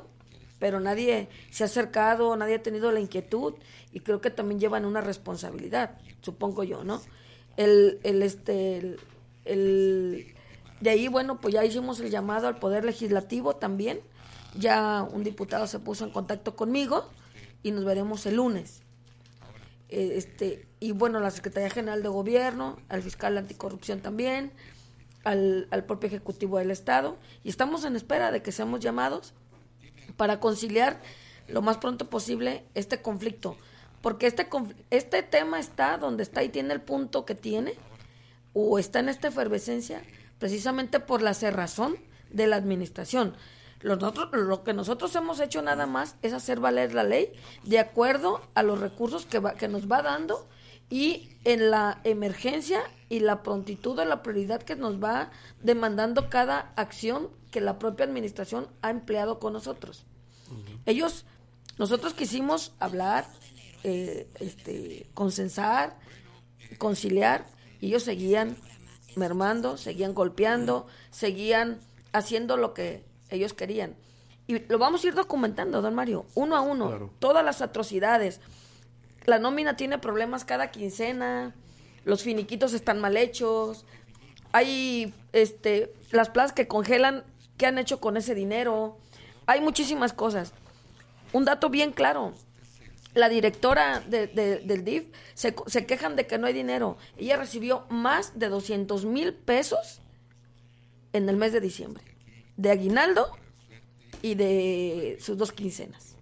[0.63, 3.55] pero nadie se ha acercado, nadie ha tenido la inquietud
[3.91, 7.01] y creo que también llevan una responsabilidad, supongo yo, ¿no?
[7.57, 8.95] El, el este,
[9.43, 10.33] el,
[10.79, 13.99] de ahí, bueno, pues ya hicimos el llamado al Poder Legislativo también.
[14.57, 17.09] Ya un diputado se puso en contacto conmigo
[17.61, 18.83] y nos veremos el lunes.
[19.89, 24.53] Eh, este, y bueno, la Secretaría General de Gobierno, al fiscal anticorrupción también,
[25.25, 29.33] al, al propio Ejecutivo del Estado, y estamos en espera de que seamos llamados
[30.17, 31.01] para conciliar
[31.47, 33.57] lo más pronto posible este conflicto,
[34.01, 34.47] porque este,
[34.89, 37.73] este tema está donde está y tiene el punto que tiene,
[38.53, 40.03] o está en esta efervescencia,
[40.39, 41.97] precisamente por la cerrazón
[42.29, 43.35] de la administración.
[43.81, 48.63] Lo, que nosotros hemos hecho nada más es hacer valer la ley de acuerdo a
[48.63, 50.47] los recursos que, que nos va dando
[50.89, 56.71] y en la emergencia y la prontitud o la prioridad que nos va demandando cada
[56.77, 60.05] acción que la propia administración ha empleado con nosotros.
[60.85, 61.25] Ellos,
[61.77, 63.25] nosotros quisimos hablar,
[63.83, 65.97] eh, este, consensar,
[66.79, 67.45] conciliar,
[67.79, 68.57] y ellos seguían
[69.15, 71.79] mermando, seguían golpeando, seguían
[72.11, 73.95] haciendo lo que ellos querían.
[74.47, 78.41] Y lo vamos a ir documentando, don Mario, uno a uno, todas las atrocidades.
[79.25, 81.53] La nómina tiene problemas cada quincena,
[82.03, 83.85] los finiquitos están mal hechos,
[84.53, 87.23] hay este, las plazas que congelan,
[87.57, 88.97] ¿qué han hecho con ese dinero?
[89.45, 90.53] Hay muchísimas cosas.
[91.31, 92.33] Un dato bien claro,
[93.13, 96.97] la directora del DIF se, se, quejan de que no hay dinero.
[97.17, 100.01] Ella recibió más de 200 mil pesos
[101.11, 102.13] en el mes de diciembre
[102.57, 103.27] de aguinaldo
[104.21, 106.15] y de sus dos quincenas.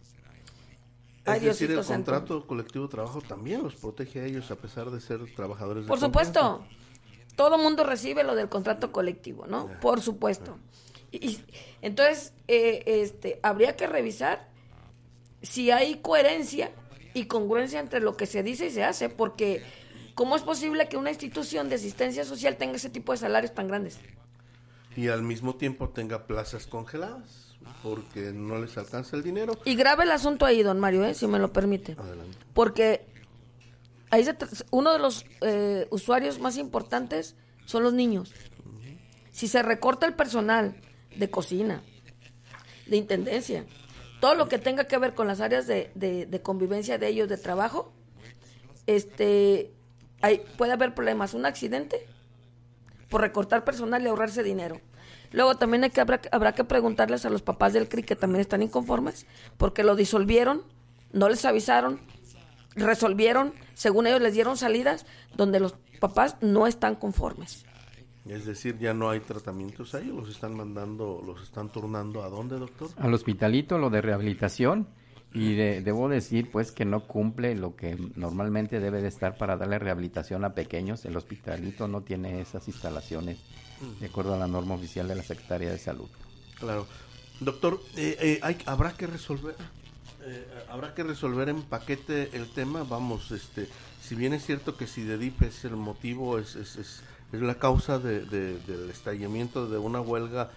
[1.26, 5.00] Es decir, el contrato colectivo de trabajo también los protege a ellos a pesar de
[5.00, 6.65] ser trabajadores de Por supuesto.
[7.36, 9.70] Todo mundo recibe lo del contrato colectivo, ¿no?
[9.82, 10.58] Por supuesto.
[11.12, 11.39] Y,
[11.82, 14.50] entonces, eh, este, habría que revisar
[15.41, 16.71] si hay coherencia
[17.13, 19.62] y congruencia entre lo que se dice y se hace, porque
[20.15, 23.67] ¿cómo es posible que una institución de asistencia social tenga ese tipo de salarios tan
[23.67, 24.00] grandes?
[24.95, 29.58] y al mismo tiempo tenga plazas congeladas porque no les alcanza el dinero.
[29.65, 31.13] Y grave el asunto ahí, don Mario, ¿eh?
[31.13, 31.95] si me lo permite.
[32.54, 33.06] Porque
[34.10, 34.28] ahí
[34.71, 38.34] uno de los eh, usuarios más importantes son los niños.
[39.32, 40.76] Si se recorta el personal
[41.15, 41.82] de cocina,
[42.88, 43.65] de intendencia,
[44.21, 47.38] todo lo que tenga que ver con las áreas de, de, convivencia de ellos, de
[47.38, 47.91] trabajo,
[48.86, 49.74] este,
[50.21, 51.34] hay, puede haber problemas.
[51.34, 52.08] Un accidente
[53.10, 54.80] por recortar personal y ahorrarse dinero.
[55.32, 58.41] Luego también hay que, habrá, habrá que preguntarles a los papás del CRI que también
[58.41, 59.26] están inconformes
[59.58, 60.63] porque lo disolvieron,
[61.13, 62.00] no les avisaron,
[62.76, 67.65] resolvieron, según ellos les dieron salidas donde los papás no están conformes.
[68.25, 72.60] Es decir, ya no hay tratamientos ahí, los están mandando, los están turnando a dónde,
[72.60, 72.89] doctor?
[72.97, 74.88] Al hospitalito, lo de rehabilitación
[75.34, 79.79] y debo decir, pues, que no cumple lo que normalmente debe de estar para darle
[79.79, 81.05] rehabilitación a pequeños.
[81.05, 83.39] El hospitalito no tiene esas instalaciones
[83.99, 86.10] de acuerdo a la norma oficial de la Secretaría de Salud.
[86.60, 86.86] Claro.
[87.39, 89.55] Doctor, eh, eh, hay, habrá que resolver,
[90.23, 92.84] eh, habrá que resolver en paquete el tema.
[92.84, 93.67] Vamos, este,
[94.01, 97.56] si bien es cierto que si de DIP es el motivo, es, es, es, la
[97.56, 100.52] causa de, del estallamiento de una huelga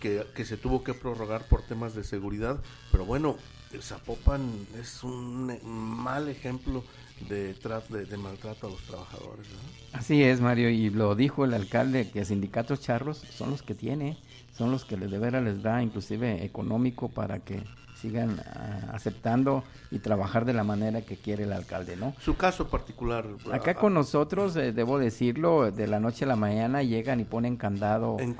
[0.00, 2.60] que, que se tuvo que prorrogar por temas de seguridad,
[2.92, 3.36] pero bueno,
[3.72, 6.84] el Zapopan es un mal ejemplo
[7.28, 9.46] de, de, maltrato a los trabajadores.
[9.92, 14.18] Así es, Mario, y lo dijo el alcalde, que sindicatos charros son los que tiene,
[14.56, 17.62] son los que de veras les da inclusive económico para que
[18.02, 22.14] sigan ah, aceptando y trabajar de la manera que quiere el alcalde, ¿no?
[22.20, 23.24] Su caso particular.
[23.52, 27.56] Acá con nosotros, eh, debo decirlo, de la noche a la mañana llegan y ponen
[27.56, 28.36] candado en,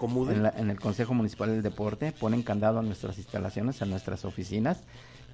[0.57, 4.83] en el Consejo Municipal del Deporte, ponen candado a nuestras instalaciones, a nuestras oficinas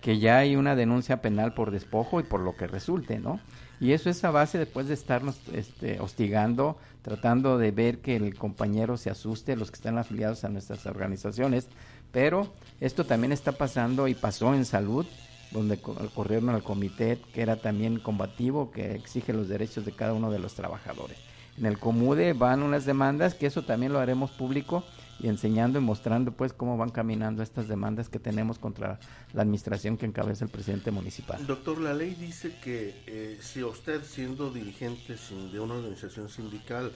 [0.00, 3.40] que ya hay una denuncia penal por despojo y por lo que resulte, ¿no?
[3.80, 8.34] Y eso es a base después de estarnos este, hostigando, tratando de ver que el
[8.34, 11.68] compañero se asuste, los que están afiliados a nuestras organizaciones,
[12.12, 15.06] pero esto también está pasando y pasó en salud,
[15.50, 20.30] donde corrieron al comité que era también combativo, que exige los derechos de cada uno
[20.30, 21.18] de los trabajadores.
[21.56, 24.84] En el Comude van unas demandas, que eso también lo haremos público,
[25.20, 29.00] y enseñando y mostrando pues cómo van caminando estas demandas que tenemos contra
[29.32, 31.44] la administración que encabeza el presidente municipal.
[31.46, 35.16] Doctor, la ley dice que eh, si usted siendo dirigente
[35.52, 36.92] de una organización sindical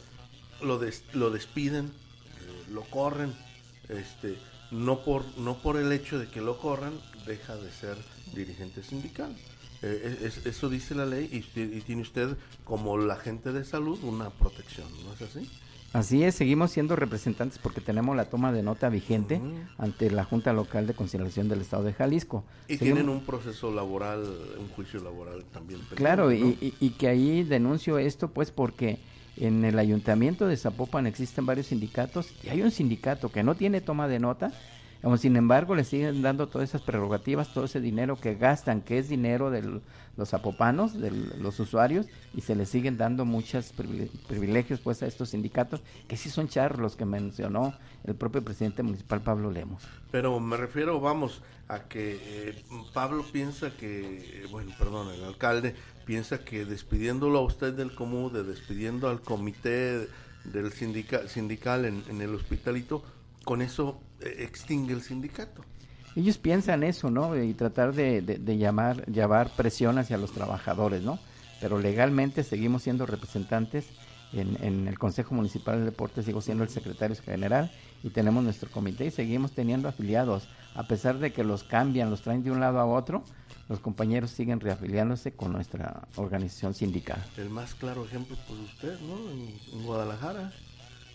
[0.62, 0.80] lo,
[1.14, 3.34] lo despiden, eh, lo corren,
[3.88, 4.36] este,
[4.72, 6.94] no por, no por el hecho de que lo corran,
[7.26, 7.96] deja de ser
[8.34, 9.36] dirigente sindical.
[9.82, 14.30] Eh, eso dice la ley y, y, tiene usted como la gente de salud una
[14.30, 15.50] protección, ¿no es así?
[15.92, 19.42] Así es, seguimos siendo representantes porque tenemos la toma de nota vigente
[19.76, 22.44] ante la Junta Local de Conciliación del Estado de Jalisco.
[22.66, 24.24] Y tienen un proceso laboral,
[24.58, 25.80] un juicio laboral también.
[25.94, 29.00] Claro, y, y, que ahí denuncio esto pues porque
[29.46, 33.80] en el ayuntamiento de Zapopan existen varios sindicatos y hay un sindicato que no tiene
[33.80, 34.52] toma de nota
[35.16, 39.08] sin embargo, le siguen dando todas esas prerrogativas, todo ese dinero que gastan, que es
[39.08, 39.80] dinero de
[40.16, 43.72] los zapopanos, de los usuarios, y se les siguen dando muchos
[44.28, 48.82] privilegios pues a estos sindicatos, que sí son charros los que mencionó el propio presidente
[48.82, 49.82] municipal Pablo Lemos.
[50.10, 56.44] Pero me refiero, vamos, a que eh, Pablo piensa que, bueno, perdón, el alcalde piensa
[56.44, 60.08] que despidiéndolo a usted del común, de despidiendo al comité
[60.44, 63.02] del sindical en, en el hospitalito,
[63.44, 65.64] con eso eh, extingue el sindicato.
[66.14, 67.40] Ellos piensan eso, ¿no?
[67.42, 71.18] Y tratar de, llamar, llevar presión hacia los trabajadores, ¿no?
[71.60, 73.86] Pero legalmente seguimos siendo representantes
[74.32, 77.70] en, el Consejo Municipal de Deportes, sigo siendo el secretario general
[78.02, 80.48] y tenemos nuestro comité y seguimos teniendo afiliados.
[80.74, 83.24] A pesar de que los cambian, los traen de un lado a otro,
[83.68, 87.22] los compañeros siguen reafiliándose con nuestra organización sindical.
[87.36, 89.30] El más claro ejemplo, pues usted, ¿no?
[89.30, 90.52] en Guadalajara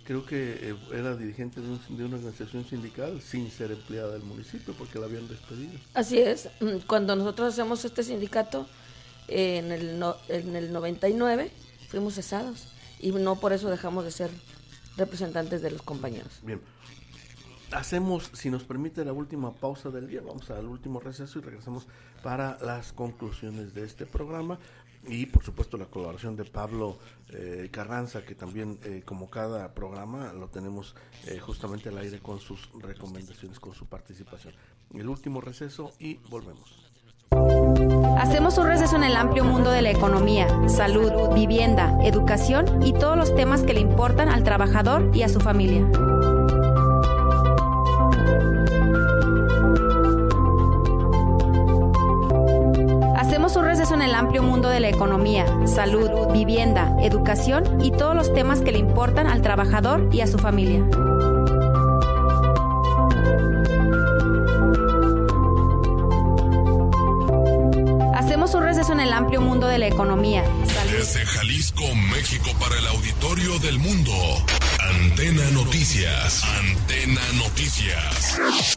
[0.07, 4.99] creo que eh, era dirigente de, una organización sindical sin ser empleada del municipio porque
[4.99, 5.73] la habían despedido.
[5.93, 8.69] Así es, mm, cuando nosotros hacemos este sindicato
[9.27, 11.51] eh, en, el en el 99
[11.89, 12.69] fuimos cesados
[13.01, 14.31] y no por eso dejamos de ser
[14.95, 16.39] representantes de los compañeros.
[16.41, 16.61] Bien.
[17.71, 20.21] Hacemos, si nos permite, la última pausa del día.
[20.25, 21.85] Vamos al último receso y regresamos
[22.23, 24.57] para las conclusiones de este programa
[25.07, 26.97] y por supuesto la colaboración de Pablo
[27.29, 30.95] eh, Carranza, que también eh, como cada programa lo tenemos
[31.25, 34.53] eh, justamente al aire con sus recomendaciones, con su participación.
[34.93, 36.87] El último receso y volvemos.
[38.17, 43.17] Hacemos un receso en el amplio mundo de la economía, salud, vivienda, educación y todos
[43.17, 45.85] los temas que le importan al trabajador y a su familia.
[53.55, 58.33] Un receso en el amplio mundo de la economía, salud, vivienda, educación y todos los
[58.33, 60.83] temas que le importan al trabajador y a su familia.
[68.15, 70.43] Hacemos un receso en el amplio mundo de la economía.
[70.91, 74.11] Desde Jalisco, México, para el auditorio del mundo.
[74.79, 76.43] Antena Noticias.
[76.43, 78.76] Antena Noticias.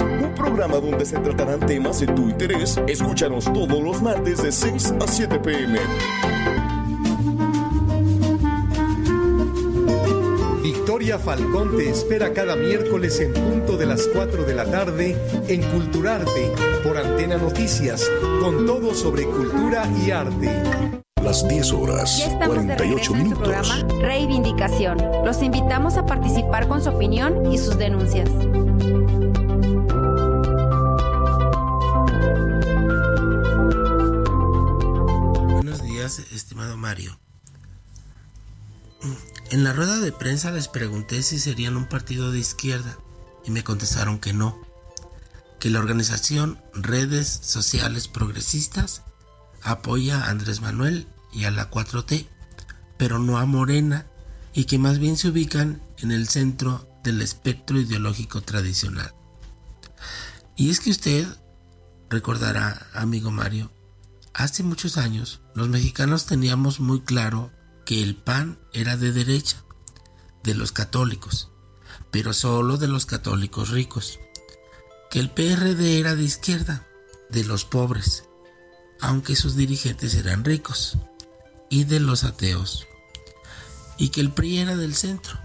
[0.00, 2.80] un programa donde se tratarán temas de tu interés.
[2.86, 5.78] Escúchanos todos los martes de 6 a 7 pm.
[10.62, 15.16] Victoria Falcón te espera cada miércoles en punto de las 4 de la tarde
[15.48, 16.52] en Culturarte
[16.84, 18.08] por Antena Noticias,
[18.40, 20.50] con todo sobre cultura y arte.
[21.22, 23.48] Las 10 horas, ya estamos 48 de minutos.
[23.48, 24.98] En su programa Reivindicación.
[25.24, 28.28] Los invitamos a participar con su opinión y sus denuncias.
[36.06, 37.18] Estimado Mario.
[39.50, 42.96] En la rueda de prensa les pregunté si serían un partido de izquierda
[43.44, 44.60] y me contestaron que no,
[45.58, 49.02] que la organización Redes Sociales Progresistas
[49.62, 52.26] apoya a Andrés Manuel y a la 4T,
[52.96, 54.06] pero no a Morena
[54.54, 59.12] y que más bien se ubican en el centro del espectro ideológico tradicional.
[60.56, 61.26] Y es que usted
[62.10, 63.72] recordará, amigo Mario,
[64.34, 67.52] Hace muchos años, los mexicanos teníamos muy claro
[67.84, 69.62] que el PAN era de derecha,
[70.42, 71.50] de los católicos,
[72.10, 74.18] pero solo de los católicos ricos,
[75.10, 76.86] que el PRD era de izquierda,
[77.28, 78.24] de los pobres,
[79.00, 80.96] aunque sus dirigentes eran ricos,
[81.68, 82.86] y de los ateos,
[83.98, 85.38] y que el PRI era del centro,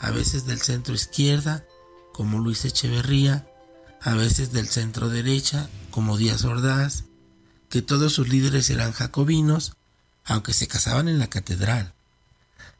[0.00, 1.64] a veces del centro izquierda,
[2.12, 3.48] como Luis Echeverría,
[4.00, 7.04] a veces del centro derecha, como Díaz Ordaz,
[7.72, 9.72] que todos sus líderes eran jacobinos,
[10.26, 11.94] aunque se casaban en la catedral,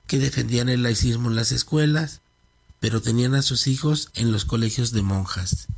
[0.07, 2.21] que defendían el laicismo en las escuelas,
[2.79, 5.69] pero tenían a sus hijos en los colegios de monjas,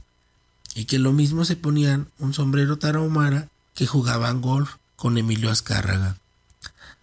[0.74, 6.18] y que lo mismo se ponían un sombrero tarahumara que jugaban golf con Emilio Azcárraga.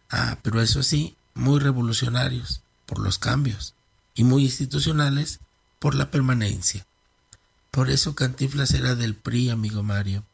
[0.09, 3.73] Ah, pero eso sí, muy revolucionarios por los cambios
[4.15, 5.39] y muy institucionales
[5.79, 6.85] por la permanencia.
[7.71, 10.25] Por eso Cantinflas era del PRI, amigo Mario.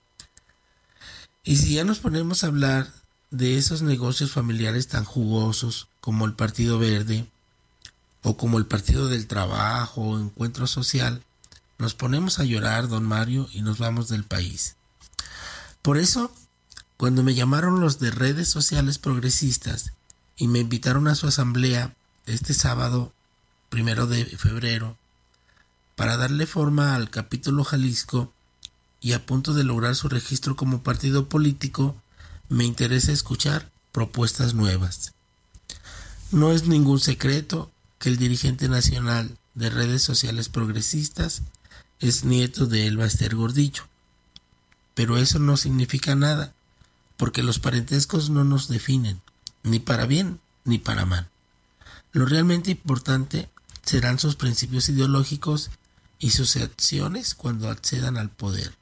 [1.48, 2.92] Y si ya nos ponemos a hablar
[3.32, 7.26] de esos negocios familiares tan jugosos como el Partido Verde
[8.22, 11.24] o como el Partido del Trabajo o Encuentro Social,
[11.78, 14.76] nos ponemos a llorar, don Mario, y nos vamos del país.
[15.82, 16.34] Por eso,
[16.98, 19.94] cuando me llamaron los de redes sociales progresistas
[20.36, 21.96] y me invitaron a su asamblea
[22.26, 23.14] este sábado
[23.70, 24.98] primero de febrero
[25.96, 28.34] para darle forma al capítulo Jalisco
[29.02, 31.96] y a punto de lograr su registro como partido político,
[32.50, 35.14] me interesa escuchar propuestas nuevas.
[36.32, 41.42] No es ningún secreto que el dirigente nacional de redes sociales progresistas
[42.00, 43.84] es nieto de Elba Ester Gordillo.
[44.94, 46.54] Pero eso no significa nada,
[47.18, 49.22] porque los parentescos no nos definen,
[49.64, 51.30] ni para bien ni para mal.
[52.12, 53.50] Lo realmente importante
[53.84, 55.70] serán sus principios ideológicos
[56.20, 58.74] y sus acciones cuando accedan al poder.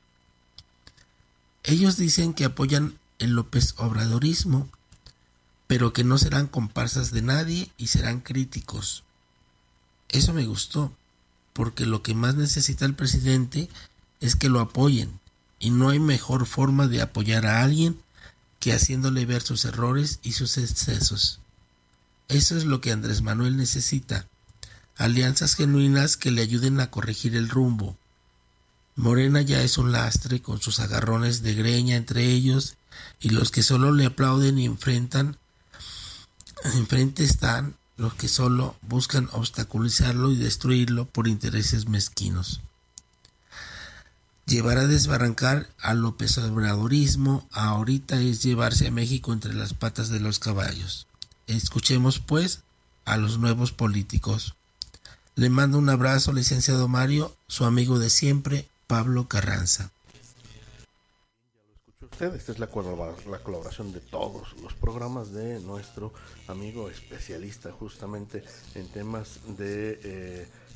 [1.68, 4.70] Ellos dicen que apoyan el López Obradorismo,
[5.66, 9.03] pero que no serán comparsas de nadie y serán críticos.
[10.09, 10.95] Eso me gustó,
[11.53, 13.68] porque lo que más necesita el presidente
[14.22, 15.20] es que lo apoyen,
[15.57, 17.99] y no hay mejor forma de apoyar a alguien
[18.59, 21.39] que haciéndole ver sus errores y sus excesos.
[22.28, 24.28] Eso es lo que Andrés Manuel necesita,
[24.97, 27.97] alianzas genuinas que le ayuden a corregir el rumbo.
[28.96, 32.76] Morena ya es un lastre con sus agarrones de greña entre ellos
[33.20, 35.38] y los que solo le aplauden y enfrentan
[36.64, 42.62] enfrente están los que solo buscan obstaculizarlo y destruirlo por intereses mezquinos.
[44.46, 50.20] Llevar a desbarrancar al López Obradorismo ahorita es llevarse a México entre las patas de
[50.20, 51.08] los caballos.
[51.48, 52.62] Escuchemos pues
[53.06, 54.56] a los nuevos políticos.
[55.36, 59.92] Le mando un abrazo, licenciado Mario, su amigo de siempre, Pablo Carranza.
[62.02, 66.14] Usted, esta es la, la, colaboración de todos los programas de nuestro
[66.48, 68.44] amigo especialista justamente
[68.76, 70.00] en temas de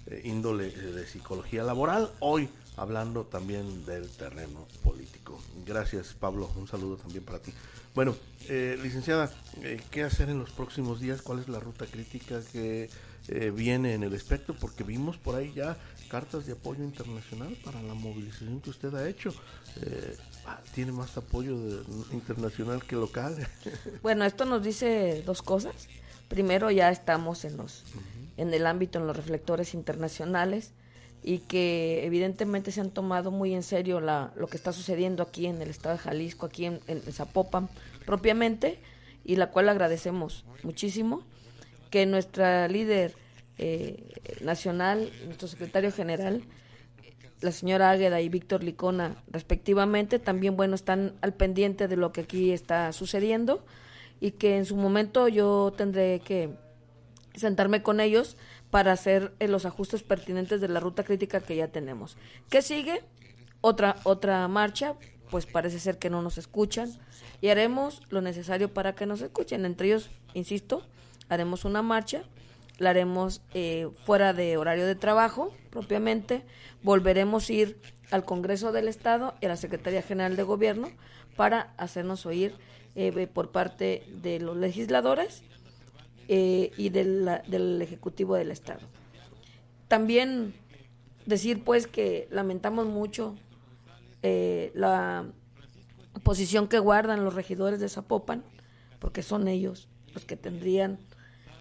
[0.08, 2.12] eh, índole de psicología laboral.
[2.20, 5.40] Hoy hablando también del terreno político.
[5.66, 7.54] Gracias Pablo, un saludo también para ti.
[7.94, 8.16] Bueno,
[8.48, 9.32] eh, licenciada,
[9.62, 11.22] eh, ¿qué hacer en los próximos días?
[11.22, 12.90] ¿Cuál es la ruta crítica que
[13.32, 15.78] eh, viene en el espectro, porque vimos por ahí ya
[16.10, 19.34] cartas de apoyo internacional para la movilización que usted ha hecho.
[19.82, 21.56] Eh, ah, tiene más apoyo
[22.12, 23.38] internacional que local.
[24.02, 25.88] bueno, esto nos dice dos cosas.
[26.28, 27.84] Primero, ya estamos en los
[28.38, 30.72] en el ámbito en los reflectores internacionales
[31.24, 35.46] y que evidentemente se han tomado muy en serio la, lo que está sucediendo aquí
[35.46, 37.70] en el estado de Jalisco, aquí en, en Zapopan
[38.06, 38.80] propiamente,
[39.26, 41.22] y la cual agradecemos muchísimo
[41.90, 43.14] que nuestra líder
[43.60, 46.44] eh, nacional, nuestro secretario general,
[47.42, 52.22] la señora Águeda y Víctor Licona, respectivamente, también, bueno, están al pendiente de lo que
[52.22, 53.64] aquí está sucediendo
[54.20, 56.50] y que en su momento yo tendré que
[57.36, 58.38] sentarme con ellos
[58.70, 62.18] para hacer eh, los ajustes pertinentes de la ruta crítica que ya tenemos.
[62.50, 63.02] ¿Qué sigue?
[63.62, 64.96] Otra, otra marcha,
[65.30, 66.92] pues parece ser que no nos escuchan
[67.42, 69.66] y haremos lo necesario para que nos escuchen.
[69.66, 70.86] Entre ellos, insisto,
[71.30, 72.24] haremos una marcha,
[72.80, 76.44] la haremos eh, fuera de horario de trabajo propiamente,
[76.82, 80.90] volveremos a ir al Congreso del Estado y a la Secretaría General de Gobierno
[81.36, 82.56] para hacernos oír
[82.96, 85.44] eh, por parte de los legisladores
[86.28, 88.82] eh, y del Ejecutivo del Estado.
[89.88, 90.54] También
[91.26, 93.36] decir pues que lamentamos mucho
[94.22, 95.26] la
[96.24, 98.44] posición que guardan los regidores de Zapopan,
[99.00, 101.00] porque son ellos los que tendrían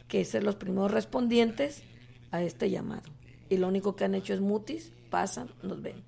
[0.08, 1.82] que ser los primeros respondientes
[2.30, 3.02] a este llamado.
[3.48, 6.02] Y lo único que han hecho es mutis, pasan, nos ven.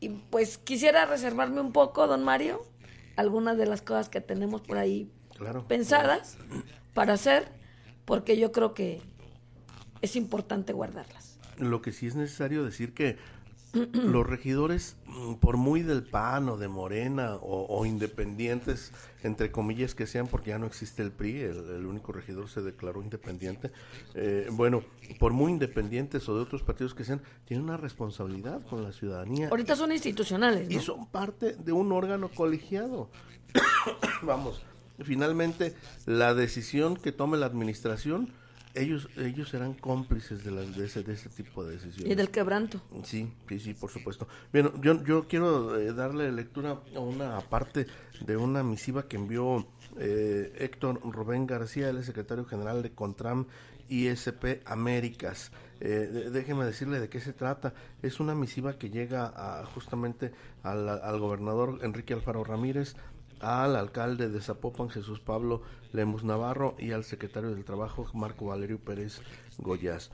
[0.00, 2.64] Y pues quisiera reservarme un poco, don Mario,
[3.16, 5.10] algunas de las cosas que tenemos por ahí
[5.68, 6.36] pensadas
[6.94, 7.48] para hacer,
[8.04, 9.02] porque yo creo que
[10.00, 11.38] es importante guardarlas.
[11.58, 13.16] Lo que sí es necesario decir que
[13.92, 18.92] los regidores, mm, por muy del PAN o de Morena o, independientes,
[19.22, 23.02] entre comillas que sean, porque ya no existe el PRI, el, único regidor se declaró
[23.02, 23.70] independiente,
[24.14, 24.82] eh, bueno,
[25.18, 29.48] por muy independientes o de otros partidos que sean, tienen una responsabilidad con la ciudadanía.
[29.48, 30.70] Ahorita son institucionales.
[30.70, 33.10] Y son parte de un órgano colegiado.
[34.22, 34.62] Vamos,
[35.04, 35.74] finalmente
[36.06, 38.30] la decisión que tome la administración
[38.74, 42.12] ellos ellos serán cómplices de, las, de, ese, de ese tipo de decisiones.
[42.12, 42.80] Y del quebranto.
[43.04, 44.26] Sí, sí, sí, por supuesto.
[44.52, 47.86] Bien, yo, yo quiero eh, darle lectura a una parte
[48.24, 49.66] de una misiva que envió
[49.98, 53.46] eh, Héctor Rubén García, el secretario general de Contram
[53.88, 55.52] ISP Américas.
[55.80, 57.74] Eh, déjeme decirle de qué se trata.
[58.02, 62.96] Es una misiva que llega a, justamente al, al gobernador Enrique Alfaro Ramírez,
[63.42, 65.62] al alcalde de Zapopan, Jesús Pablo
[65.92, 69.20] Lemus Navarro, y al secretario del Trabajo, Marco Valerio Pérez
[69.58, 70.10] Goyaz.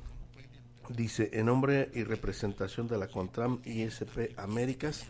[0.89, 5.05] Dice, en nombre y representación de la Contram ISP Américas,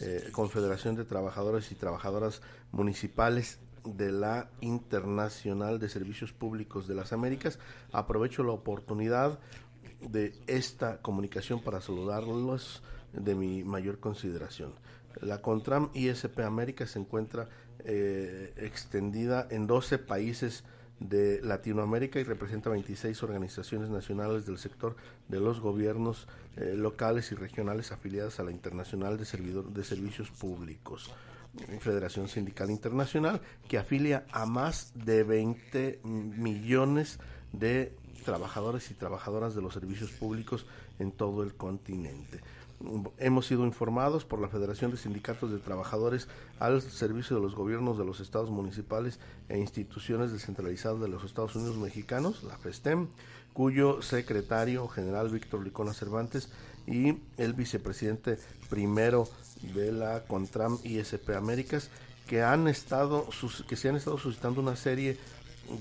[0.00, 7.12] eh, Confederación de Trabajadores y Trabajadoras Municipales de la Internacional de Servicios Públicos de las
[7.12, 7.58] Américas,
[7.92, 9.40] aprovecho la oportunidad
[10.00, 14.72] de esta comunicación para saludarlos de mi mayor consideración.
[15.20, 17.48] La Contram ISP América se encuentra
[17.84, 20.64] eh, extendida en 12 países
[21.00, 24.96] de Latinoamérica y representa 26 organizaciones nacionales del sector
[25.28, 26.26] de los gobiernos
[26.56, 31.10] eh, locales y regionales afiliadas a la Internacional de, Servidor, de Servicios Públicos.
[31.80, 37.20] Federación Sindical Internacional, que afilia a más de 20 millones
[37.52, 40.66] de trabajadores y trabajadoras de los servicios públicos
[40.98, 42.40] en todo el continente
[43.18, 46.28] hemos sido informados por la Federación de Sindicatos de Trabajadores
[46.58, 49.18] al servicio de los gobiernos de los estados municipales
[49.48, 53.08] e instituciones descentralizadas de los Estados Unidos mexicanos, la FESTEM,
[53.52, 56.50] cuyo secretario general Víctor Licona Cervantes
[56.86, 59.28] y el vicepresidente primero
[59.74, 61.90] de la Contram ISP Américas
[62.26, 63.26] que han estado
[63.68, 65.18] que se han estado suscitando una serie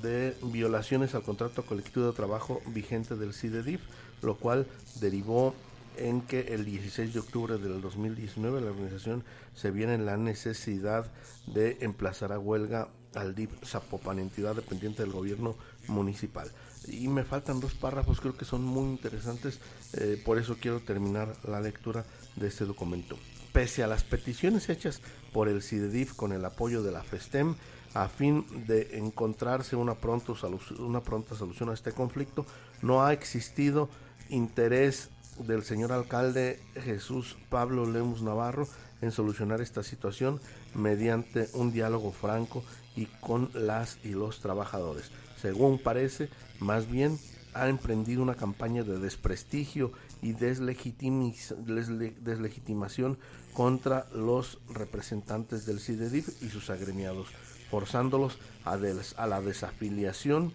[0.02, 3.82] de violaciones al contrato colectivo de trabajo vigente del CIDEDIF,
[4.22, 4.66] lo cual
[5.00, 5.54] derivó
[5.98, 9.24] en que el 16 de octubre del 2019 la organización
[9.56, 11.12] se viene en la necesidad
[11.48, 15.56] de emplazar a huelga al DIP Zapopan, entidad dependiente del gobierno
[15.88, 16.52] municipal.
[16.88, 19.60] Y me faltan dos párrafos, creo que son muy interesantes,
[19.94, 23.18] eh, por eso quiero terminar la lectura de este documento.
[23.54, 27.56] Pese a las peticiones hechas por el CIDEDIF con el apoyo de la FESTEM,
[27.94, 30.36] a fin de encontrarse una, pronto
[30.80, 32.46] una pronta solución a este conflicto,
[32.82, 33.90] no ha existido
[34.30, 35.10] interés
[35.40, 38.68] del señor alcalde Jesús Pablo Lemus Navarro
[39.02, 40.40] en solucionar esta situación
[40.74, 42.64] mediante un diálogo franco
[42.96, 45.12] y con las y los trabajadores.
[45.42, 46.30] Según parece,
[46.60, 47.18] más bien
[47.54, 53.18] ha emprendido una campaña de desprestigio y deslegitimación
[53.54, 57.30] contra los representantes del CIDEDIF y sus agremiados,
[57.70, 58.78] forzándolos a,
[59.18, 60.54] a la desafiliación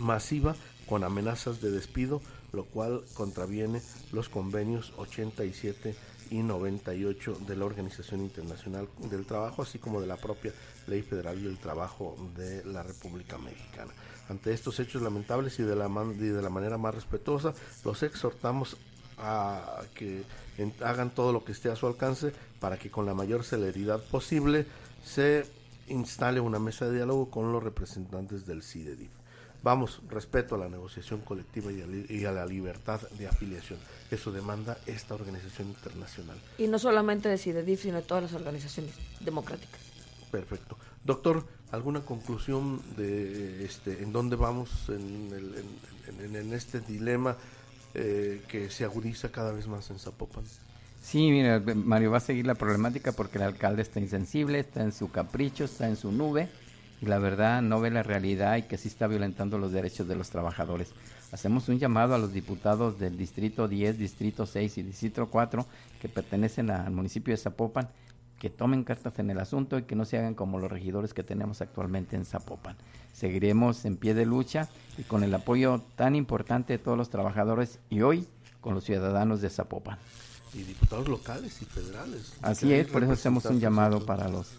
[0.00, 0.56] masiva
[0.86, 2.22] con amenazas de despido
[2.56, 3.80] lo cual contraviene
[4.12, 5.94] los convenios 87
[6.30, 10.52] y 98 de la Organización Internacional del Trabajo, así como de la propia
[10.86, 13.92] Ley Federal del Trabajo de la República Mexicana.
[14.28, 17.54] Ante estos hechos lamentables y de la, de la manera más respetuosa,
[17.84, 18.76] los exhortamos
[19.18, 20.24] a que
[20.84, 24.66] hagan todo lo que esté a su alcance para que con la mayor celeridad posible
[25.04, 25.46] se
[25.88, 29.10] instale una mesa de diálogo con los representantes del CIDEDIF.
[29.66, 33.80] Vamos, respeto a la negociación colectiva y a, la libertad de afiliación.
[34.12, 36.38] Eso demanda esta organización internacional.
[36.56, 39.80] Y no solamente de CIDEDIF, sino de todas las organizaciones democráticas.
[40.30, 40.78] Perfecto.
[41.04, 45.30] Doctor, ¿alguna conclusión de este, en dónde vamos en,
[46.20, 47.36] en, este dilema
[47.94, 50.44] eh, que se agudiza cada vez más en Zapopan?
[51.02, 54.92] Sí, mira, Mario, va a seguir la problemática porque el alcalde está insensible, está en
[54.92, 56.48] su capricho, está en su nube
[57.02, 60.30] la verdad no ve la realidad y que sí está violentando los derechos de los
[60.30, 60.92] trabajadores.
[61.32, 65.66] Hacemos un llamado a los diputados del Distrito 10, Distrito 6 y Distrito 4
[66.00, 67.88] que pertenecen al municipio de Zapopan
[68.38, 71.22] que tomen cartas en el asunto y que no se hagan como los regidores que
[71.22, 72.76] tenemos actualmente en Zapopan.
[73.12, 74.68] Seguiremos en pie de lucha
[74.98, 78.26] y con el apoyo tan importante de todos los trabajadores y hoy
[78.60, 79.98] con los ciudadanos de Zapopan.
[80.52, 82.34] Y diputados locales y federales.
[82.42, 84.58] Así es, por eso hacemos un llamado para los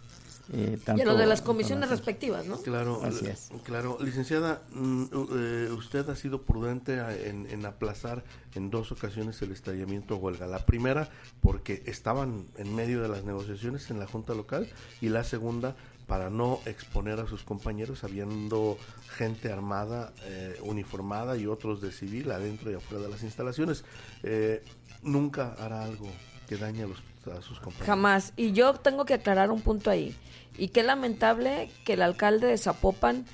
[0.54, 2.58] eh, y lo de las comisiones respectivas, ¿no?
[2.62, 3.50] Claro, Así es.
[3.64, 3.98] claro.
[4.02, 8.24] Licenciada, mm, eh, usted ha sido prudente en, aplazar
[8.56, 10.48] en dos ocasiones el estallamiento huelga.
[10.48, 11.10] La primera,
[11.42, 14.70] porque estaban en medio de las negociaciones en la Junta Local,
[15.02, 15.76] y la segunda,
[16.08, 18.78] para no exponer a sus compañeros, habiendo
[19.18, 23.84] gente armada, eh, uniformada y otros de civil adentro y afuera de las instalaciones.
[24.24, 24.64] Eh,
[25.04, 26.08] nunca hará algo
[26.48, 27.02] que dañe a, los,
[27.34, 27.88] a sus compañeros.
[27.88, 28.34] Jamás.
[28.38, 30.16] Y yo tengo que aclarar un punto ahí.
[30.58, 33.26] Y qué lamentable que el alcalde de Zapopan,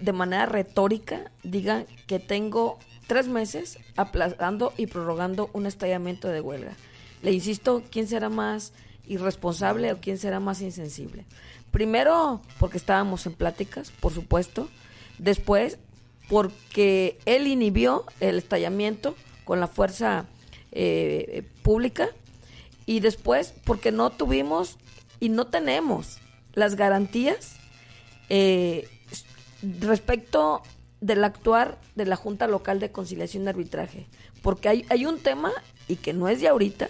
[0.00, 6.72] de manera retórica, diga que tengo tres meses aplazando y prorrogando un estallamiento de huelga.
[7.22, 8.72] Le insisto, ¿quién será más
[9.06, 11.24] irresponsable o quién será más insensible?
[11.70, 14.68] Primero, porque estábamos en pláticas, por supuesto.
[15.18, 15.78] Después,
[16.28, 20.26] porque él inhibió el estallamiento con la fuerza
[20.72, 22.10] eh, pública.
[22.86, 24.78] Y después, porque no tuvimos
[25.20, 26.18] y no tenemos
[26.54, 27.56] las garantías
[28.28, 28.88] eh,
[29.80, 30.62] respecto
[31.00, 34.06] del actuar de la Junta Local de Conciliación y Arbitraje.
[34.42, 35.52] Porque hay, hay un tema,
[35.88, 36.88] y que no es de ahorita,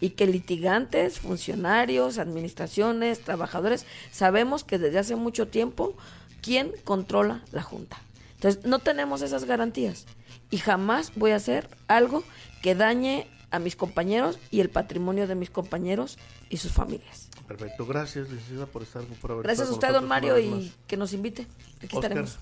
[0.00, 5.94] y que litigantes, funcionarios, administraciones, trabajadores, sabemos que desde hace mucho tiempo
[6.40, 7.98] quién controla la Junta.
[8.34, 10.06] Entonces, no tenemos esas garantías
[10.50, 12.24] y jamás voy a hacer algo
[12.62, 16.18] que dañe a mis compañeros y el patrimonio de mis compañeros
[16.50, 17.28] y sus familias.
[17.46, 21.12] Perfecto, gracias, licenciada, por estar por haber Gracias a usted, don Mario, y que nos
[21.12, 21.46] invite.
[21.76, 22.38] Aquí Oscar, estaremos.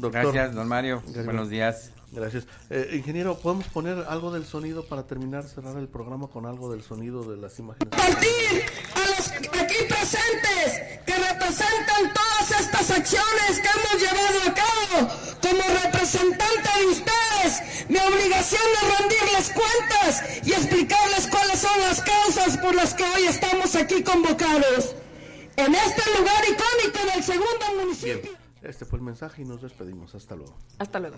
[0.00, 0.12] doctor.
[0.12, 1.02] Gracias, don Mario.
[1.04, 1.24] Gracias.
[1.24, 1.90] Buenos días.
[2.12, 2.46] Gracias.
[2.70, 6.82] Eh, ingeniero, ¿podemos poner algo del sonido para terminar, cerrar el programa con algo del
[6.82, 7.88] sonido de las imágenes?
[7.90, 8.62] Compartir
[8.94, 15.08] a los aquí presentes que representan todas estas acciones que hemos llevado a cabo
[15.42, 16.84] como representante de
[17.88, 23.26] Mi obligación es rendirles cuentas y explicarles cuáles son las causas por las que hoy
[23.26, 24.96] estamos aquí convocados.
[25.56, 28.22] En este lugar icónico del segundo municipio.
[28.22, 30.14] Bien, este fue el mensaje y nos despedimos.
[30.14, 30.56] Hasta luego.
[30.78, 31.16] Hasta luego.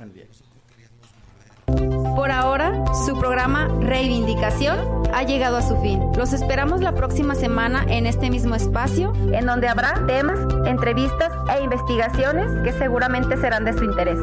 [2.17, 6.01] Por ahora, su programa Reivindicación ha llegado a su fin.
[6.17, 11.63] Los esperamos la próxima semana en este mismo espacio, en donde habrá temas, entrevistas e
[11.63, 14.19] investigaciones que seguramente serán de su interés.